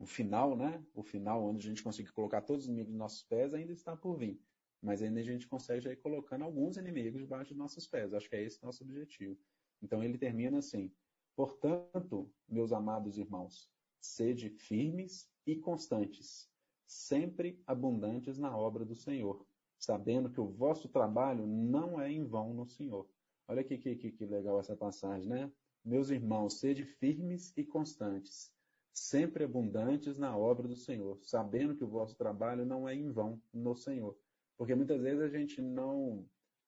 [0.00, 0.82] o final, né?
[0.94, 3.94] O final onde a gente consegue colocar todos os inimigos dos nossos pés ainda está
[3.94, 4.40] por vir.
[4.82, 8.14] Mas ainda a gente consegue já ir colocando alguns inimigos debaixo dos nossos pés.
[8.14, 9.38] Acho que é esse o nosso objetivo.
[9.82, 10.90] Então ele termina assim:
[11.36, 13.70] Portanto, meus amados irmãos,
[14.00, 16.50] sede firmes e constantes,
[16.86, 19.46] sempre abundantes na obra do Senhor,
[19.78, 23.06] sabendo que o vosso trabalho não é em vão no Senhor.
[23.46, 25.52] Olha que, que, que legal essa passagem, né?
[25.84, 28.50] Meus irmãos, sede firmes e constantes,
[28.92, 33.40] sempre abundantes na obra do Senhor, sabendo que o vosso trabalho não é em vão
[33.52, 34.16] no Senhor.
[34.56, 36.26] Porque muitas vezes a gente não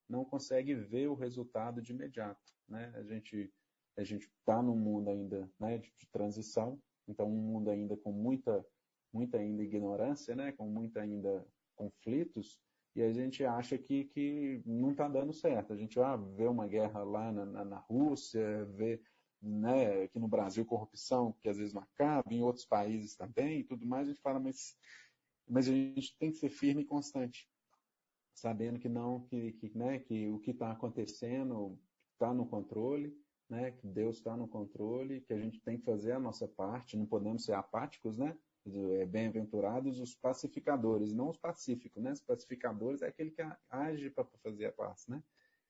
[0.08, 2.92] não consegue ver o resultado de imediato, né?
[2.94, 3.52] A gente
[3.96, 8.10] a gente está num mundo ainda né, de, de, transição, então um mundo ainda com
[8.10, 8.64] muita
[9.12, 10.52] muita ainda ignorância, né?
[10.52, 11.46] Com muita ainda
[11.76, 12.60] conflitos
[12.94, 15.72] e a gente acha que, que não está dando certo.
[15.72, 19.00] A gente ah, vê uma guerra lá na, na, na Rússia, vê
[19.42, 23.64] né, aqui no Brasil, corrupção que às vezes não acaba, em outros países também e
[23.64, 24.76] tudo mais, a gente fala, mas,
[25.48, 27.48] mas a gente tem que ser firme e constante,
[28.34, 31.76] sabendo que não, que, que, né, que o que está acontecendo
[32.12, 33.16] está no controle,
[33.48, 36.96] né, que Deus está no controle, que a gente tem que fazer a nossa parte,
[36.96, 38.36] não podemos ser apáticos, né?
[38.64, 42.12] É, bem-aventurados os pacificadores, não os pacíficos, né?
[42.12, 45.22] Os pacificadores é aquele que age para fazer a paz, né?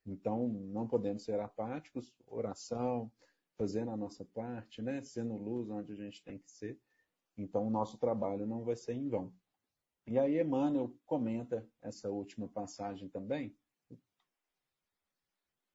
[0.06, 3.10] Então, não podemos ser apáticos, oração,
[3.56, 5.02] fazendo a nossa parte, né?
[5.02, 6.80] Sendo luz onde a gente tem que ser.
[7.36, 9.32] Então, o nosso trabalho não vai ser em vão.
[10.06, 13.56] E aí, Emmanuel comenta essa última passagem também,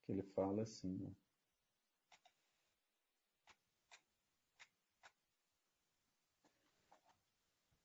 [0.04, 1.12] que ele fala assim, né?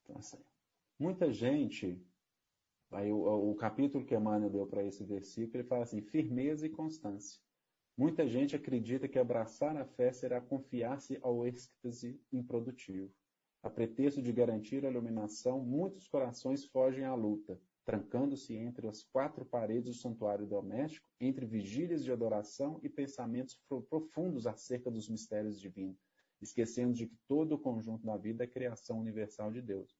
[0.03, 0.45] Então, assim,
[0.99, 2.05] muita gente,
[2.91, 6.71] aí o, o capítulo que Emmanuel deu para esse versículo, ele fala assim, firmeza e
[6.71, 7.41] constância.
[7.97, 13.13] Muita gente acredita que abraçar a fé será confiar-se ao êxtase improdutivo.
[13.63, 19.45] A pretexto de garantir a iluminação, muitos corações fogem à luta, trancando-se entre as quatro
[19.45, 26.03] paredes do santuário doméstico, entre vigílias de adoração e pensamentos profundos acerca dos mistérios divinos,
[26.41, 29.95] esquecendo de que todo o conjunto da vida é criação universal de Deus.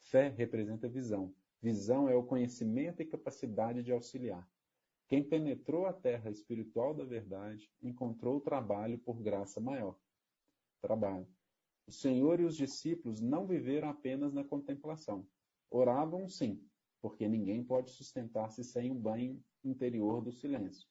[0.00, 1.34] Fé representa visão.
[1.60, 4.48] Visão é o conhecimento e capacidade de auxiliar.
[5.08, 9.96] Quem penetrou a terra espiritual da verdade encontrou trabalho por graça maior.
[10.82, 11.28] Trabalho.
[11.86, 15.24] O Senhor e os discípulos não viveram apenas na contemplação.
[15.70, 16.60] Oravam sim,
[17.00, 20.88] porque ninguém pode sustentar-se sem um banho interior do silêncio,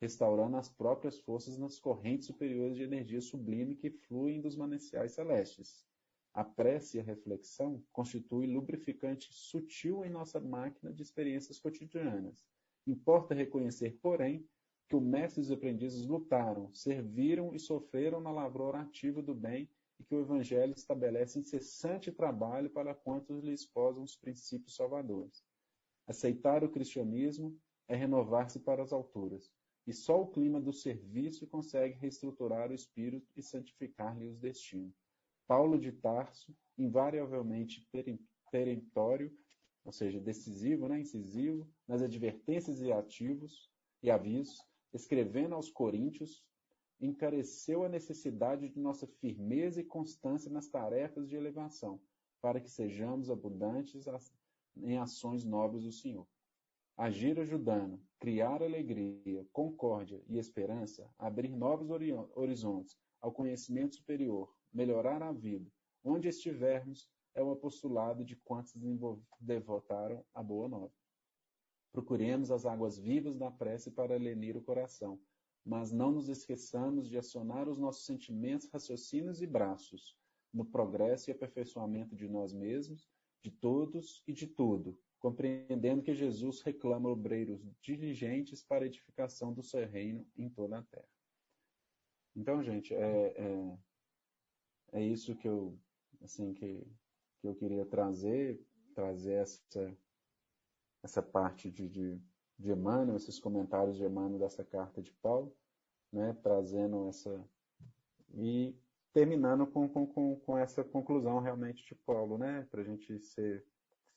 [0.00, 5.84] restaurando as próprias forças nas correntes superiores de energia sublime que fluem dos mananciais celestes.
[6.32, 12.46] A prece e a reflexão constituem lubrificante sutil em nossa máquina de experiências cotidianas
[12.88, 14.48] Importa reconhecer, porém,
[14.88, 19.68] que o mestre e os aprendizes lutaram, serviram e sofreram na lavoura ativa do bem
[20.00, 25.44] e que o Evangelho estabelece incessante trabalho para quantos lhe esposam os princípios salvadores.
[26.06, 27.54] Aceitar o cristianismo
[27.86, 29.52] é renovar-se para as alturas,
[29.86, 34.96] e só o clima do serviço consegue reestruturar o espírito e santificar-lhe os destinos.
[35.46, 37.86] Paulo de Tarso, invariavelmente
[38.50, 39.30] peremptório,
[39.84, 43.70] ou seja, decisivo, né, incisivo, nas advertências e ativos
[44.02, 44.58] e avisos,
[44.92, 46.44] escrevendo aos coríntios,
[47.00, 52.00] encareceu a necessidade de nossa firmeza e constância nas tarefas de elevação,
[52.40, 54.06] para que sejamos abundantes
[54.76, 56.26] em ações nobres do Senhor.
[56.96, 61.88] Agir ajudando, criar alegria, concórdia e esperança, abrir novos
[62.34, 65.70] horizontes ao conhecimento superior, melhorar a vida,
[66.02, 67.08] onde estivermos,
[67.38, 68.74] é o apostolado de quantos
[69.40, 70.92] devotaram a boa nova.
[71.92, 75.20] Procuremos as águas vivas da prece para lenir o coração,
[75.64, 80.16] mas não nos esqueçamos de acionar os nossos sentimentos, raciocínios e braços
[80.52, 83.08] no progresso e aperfeiçoamento de nós mesmos,
[83.42, 89.62] de todos e de tudo, compreendendo que Jesus reclama obreiros diligentes para a edificação do
[89.62, 91.08] seu reino em toda a terra.
[92.34, 93.78] Então, gente, é, é,
[94.92, 95.78] é isso que eu,
[96.20, 96.86] assim, que,
[97.40, 98.60] que eu queria trazer,
[98.94, 99.96] trazer essa,
[101.02, 102.20] essa parte de, de,
[102.58, 105.54] de Emmanuel, esses comentários de Emmanuel dessa carta de Paulo,
[106.12, 107.44] né, trazendo essa.
[108.34, 108.74] e
[109.12, 113.64] terminando com, com, com essa conclusão realmente de Paulo, né, para a gente ser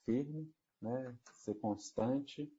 [0.04, 2.52] firme, né, ser constante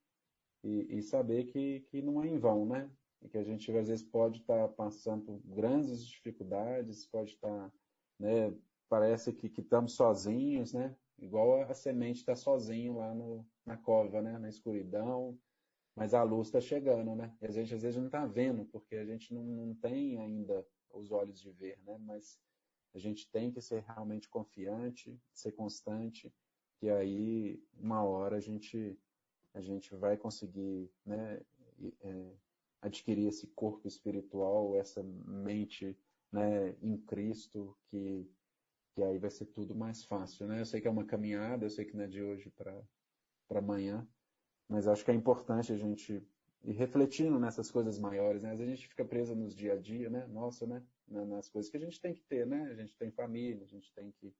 [0.63, 2.89] e, e, saber que, que não é em vão, né,
[3.21, 7.69] e que a gente às vezes pode estar tá passando por grandes dificuldades, pode estar,
[7.69, 7.71] tá,
[8.19, 8.53] né,
[8.93, 14.37] parece que, estamos sozinhos, né, igual a semente está sozinho lá no, na cova, né,
[14.37, 15.35] na escuridão,
[15.95, 17.35] mas a luz está chegando, né?
[17.41, 20.63] E a gente às vezes não está vendo, porque a gente não, não tem ainda
[20.91, 21.97] os olhos de ver, né?
[22.01, 22.39] Mas
[22.93, 26.31] a gente tem que ser realmente confiante, ser constante,
[26.77, 28.95] que aí uma hora a gente
[29.55, 31.41] a gente vai conseguir, né?
[32.01, 32.31] É,
[32.79, 35.97] adquirir esse corpo espiritual, essa mente,
[36.31, 36.75] né?
[36.81, 38.29] Em Cristo, que
[38.93, 40.61] que aí vai ser tudo mais fácil, né?
[40.61, 42.79] Eu sei que é uma caminhada, eu sei que não é de hoje para
[43.49, 44.07] amanhã,
[44.67, 46.25] mas acho que é importante a gente
[46.63, 48.51] ir refletindo nessas coisas maiores, né?
[48.51, 50.25] Às vezes a gente fica preso nos dia a dia, né?
[50.27, 50.83] Nossa, né?
[51.07, 52.61] Nas coisas que a gente tem que ter, né?
[52.71, 54.33] A gente tem família, a gente tem que,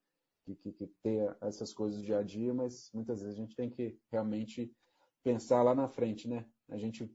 [0.55, 3.69] que, que ter essas coisas do dia a dia, mas muitas vezes a gente tem
[3.69, 4.73] que realmente
[5.23, 6.45] pensar lá na frente, né?
[6.69, 7.11] A gente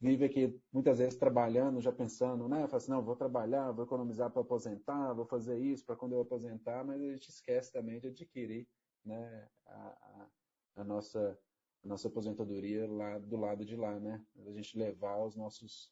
[0.00, 2.66] vive aqui muitas vezes trabalhando, já pensando, né?
[2.66, 6.20] Fala assim, não, vou trabalhar, vou economizar para aposentar, vou fazer isso para quando eu
[6.20, 8.66] aposentar, mas a gente esquece também de adquirir,
[9.04, 9.48] né?
[9.66, 10.28] a, a,
[10.76, 11.38] a nossa
[11.84, 14.22] a nossa aposentadoria lá do lado de lá, né?
[14.46, 15.90] A gente levar os nossos,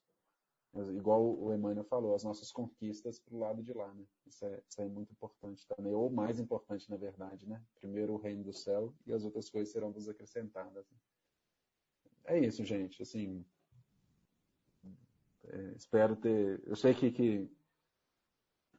[0.94, 4.04] igual o Emmanuel falou, as nossas conquistas para o lado de lá, né?
[4.26, 7.62] Isso é, isso é muito importante também, ou mais importante, na verdade, né?
[7.74, 10.86] Primeiro o reino do céu e as outras coisas serão vos acrescentadas.
[12.26, 13.02] É isso, gente.
[13.02, 13.44] Assim,
[15.50, 16.62] é, espero ter.
[16.66, 17.50] Eu sei que, que,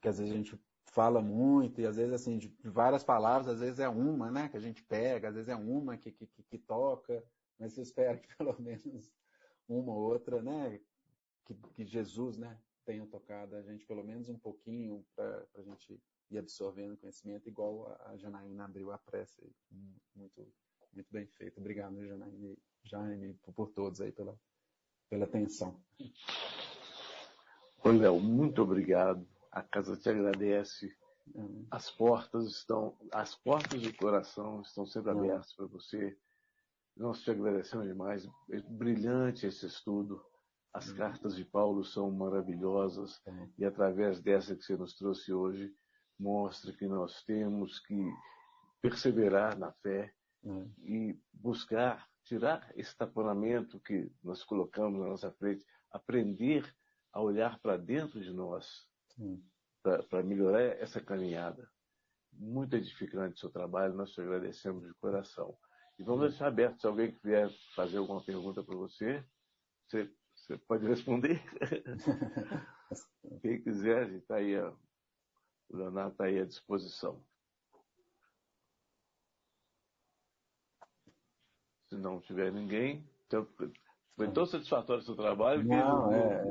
[0.01, 0.59] que às vezes a gente
[0.91, 4.57] fala muito, e às vezes, assim, de, várias palavras, às vezes é uma, né, que
[4.57, 7.23] a gente pega, às vezes é uma que, que, que toca,
[7.57, 9.11] mas eu espero que pelo menos
[9.67, 10.79] uma ou outra, né,
[11.45, 16.01] que, que Jesus, né, tenha tocado a gente pelo menos um pouquinho para a gente
[16.31, 19.41] ir absorvendo conhecimento, igual a, Janaína abriu a prece.
[20.15, 20.47] Muito,
[20.93, 21.59] muito bem feito.
[21.59, 24.39] Obrigado, Janaína, Jaime, por, por todos aí pela,
[25.09, 25.79] pela atenção.
[27.83, 30.95] Oi, Léo, muito obrigado a casa te agradece.
[31.69, 36.17] As portas estão, as portas do coração estão sempre abertas para você.
[36.95, 38.27] Nós te agradecemos demais.
[38.51, 40.23] É brilhante esse estudo.
[40.73, 43.21] As cartas de Paulo são maravilhosas
[43.57, 45.73] e através dessa que você nos trouxe hoje
[46.19, 48.11] mostra que nós temos que
[48.81, 50.13] perseverar na fé
[50.83, 56.63] e buscar tirar esse taponamento que nós colocamos na nossa frente, aprender
[57.11, 58.87] a olhar para dentro de nós
[60.09, 61.67] para melhorar essa caminhada.
[62.31, 65.57] Muito edificante o seu trabalho, nós te agradecemos de coração.
[65.97, 69.25] E vamos deixar aberto, se alguém vier fazer alguma pergunta para você,
[69.87, 71.41] você, você, pode responder.
[73.41, 74.77] Quem quiser, está aí, o
[75.71, 77.25] Leonardo está aí à disposição.
[81.89, 83.47] Se não tiver ninguém, então,
[84.15, 86.45] foi tão satisfatório o seu trabalho não, que é,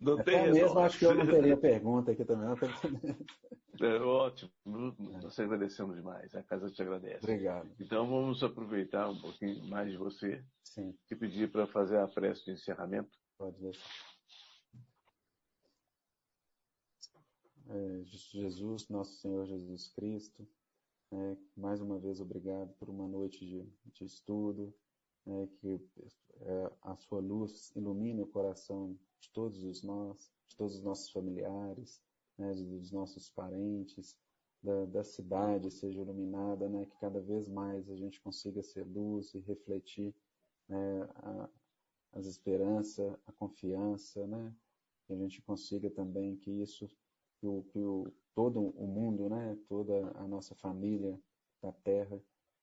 [0.00, 2.48] não, tem é mesmo acho que eu não teria pergunta aqui também.
[2.48, 3.86] Não.
[3.86, 4.50] É ótimo.
[4.64, 6.34] Nós agradecemos demais.
[6.34, 7.24] A casa te agradece.
[7.24, 7.68] Obrigado.
[7.80, 10.94] Então vamos aproveitar um pouquinho mais de você Sim.
[11.10, 13.10] e pedir para fazer a prece de encerramento.
[13.36, 13.90] Pode deixar.
[17.68, 20.46] é, Jesus, nosso Senhor Jesus Cristo.
[21.16, 24.74] É, mais uma vez, obrigado por uma noite de, de estudo,
[25.24, 25.80] é, que
[26.40, 31.10] é, a sua luz ilumine o coração de todos os nós, de todos os nossos
[31.10, 32.02] familiares,
[32.36, 34.16] né, dos nossos parentes,
[34.60, 39.34] da, da, cidade seja iluminada, né, que cada vez mais a gente consiga ser luz
[39.34, 40.12] e refletir
[40.68, 41.48] né, a,
[42.14, 44.52] as esperanças, a confiança, né,
[45.06, 46.90] que a gente consiga também que isso,
[47.44, 51.20] que o, que o todo o mundo, né, toda a nossa família
[51.62, 52.18] da Terra,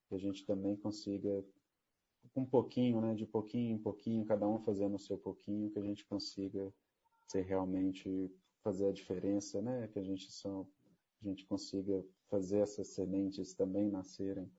[0.08, 1.44] que a gente também consiga
[2.34, 5.82] um pouquinho, né, de pouquinho em pouquinho, cada um fazendo o seu pouquinho, que a
[5.82, 6.72] gente consiga
[7.28, 8.30] ser realmente
[8.62, 14.50] fazer a diferença, né, que a gente a gente consiga fazer essas sementes também nascerem,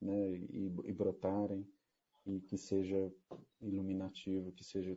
[0.00, 1.66] né, e, e brotarem
[2.24, 3.12] e que seja
[3.60, 4.96] iluminativo, que seja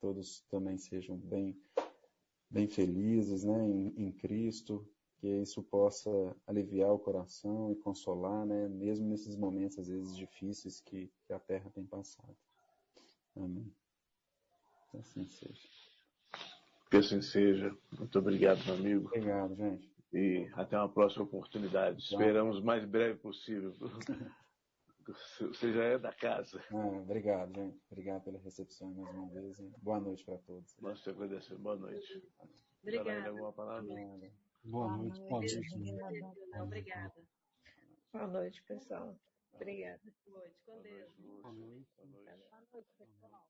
[0.00, 1.60] todos também sejam bem
[2.52, 4.86] bem felizes, né, em, em Cristo,
[5.16, 6.10] que isso possa
[6.46, 11.38] aliviar o coração e consolar, né, mesmo nesses momentos às vezes difíceis que, que a
[11.38, 12.36] Terra tem passado.
[13.34, 13.72] Amém.
[14.90, 15.68] Que assim seja.
[16.90, 17.74] Que assim seja.
[17.98, 19.06] Muito obrigado, meu amigo.
[19.06, 19.90] Obrigado, gente.
[20.12, 22.02] E até uma próxima oportunidade.
[22.02, 23.72] Esperamos o mais breve possível.
[25.06, 26.62] Você já é da casa.
[26.70, 27.80] Ah, obrigado, gente.
[27.90, 29.60] Obrigado pela recepção mais uma vez.
[29.82, 30.76] boa noite para todos.
[30.80, 31.62] Nós te agradecemos.
[31.62, 32.22] Boa noite.
[32.82, 33.28] Obrigada.
[33.28, 33.82] alguma palavra?
[34.64, 35.20] Boa noite.
[35.28, 35.64] Boa noite.
[36.60, 37.12] Obrigada.
[38.12, 39.16] Boa noite, pessoal.
[39.54, 40.00] Obrigada.
[40.26, 40.56] Boa noite.
[40.64, 41.12] Com Deus.
[41.18, 41.86] Boa noite.
[41.96, 43.48] Boa noite, pessoal.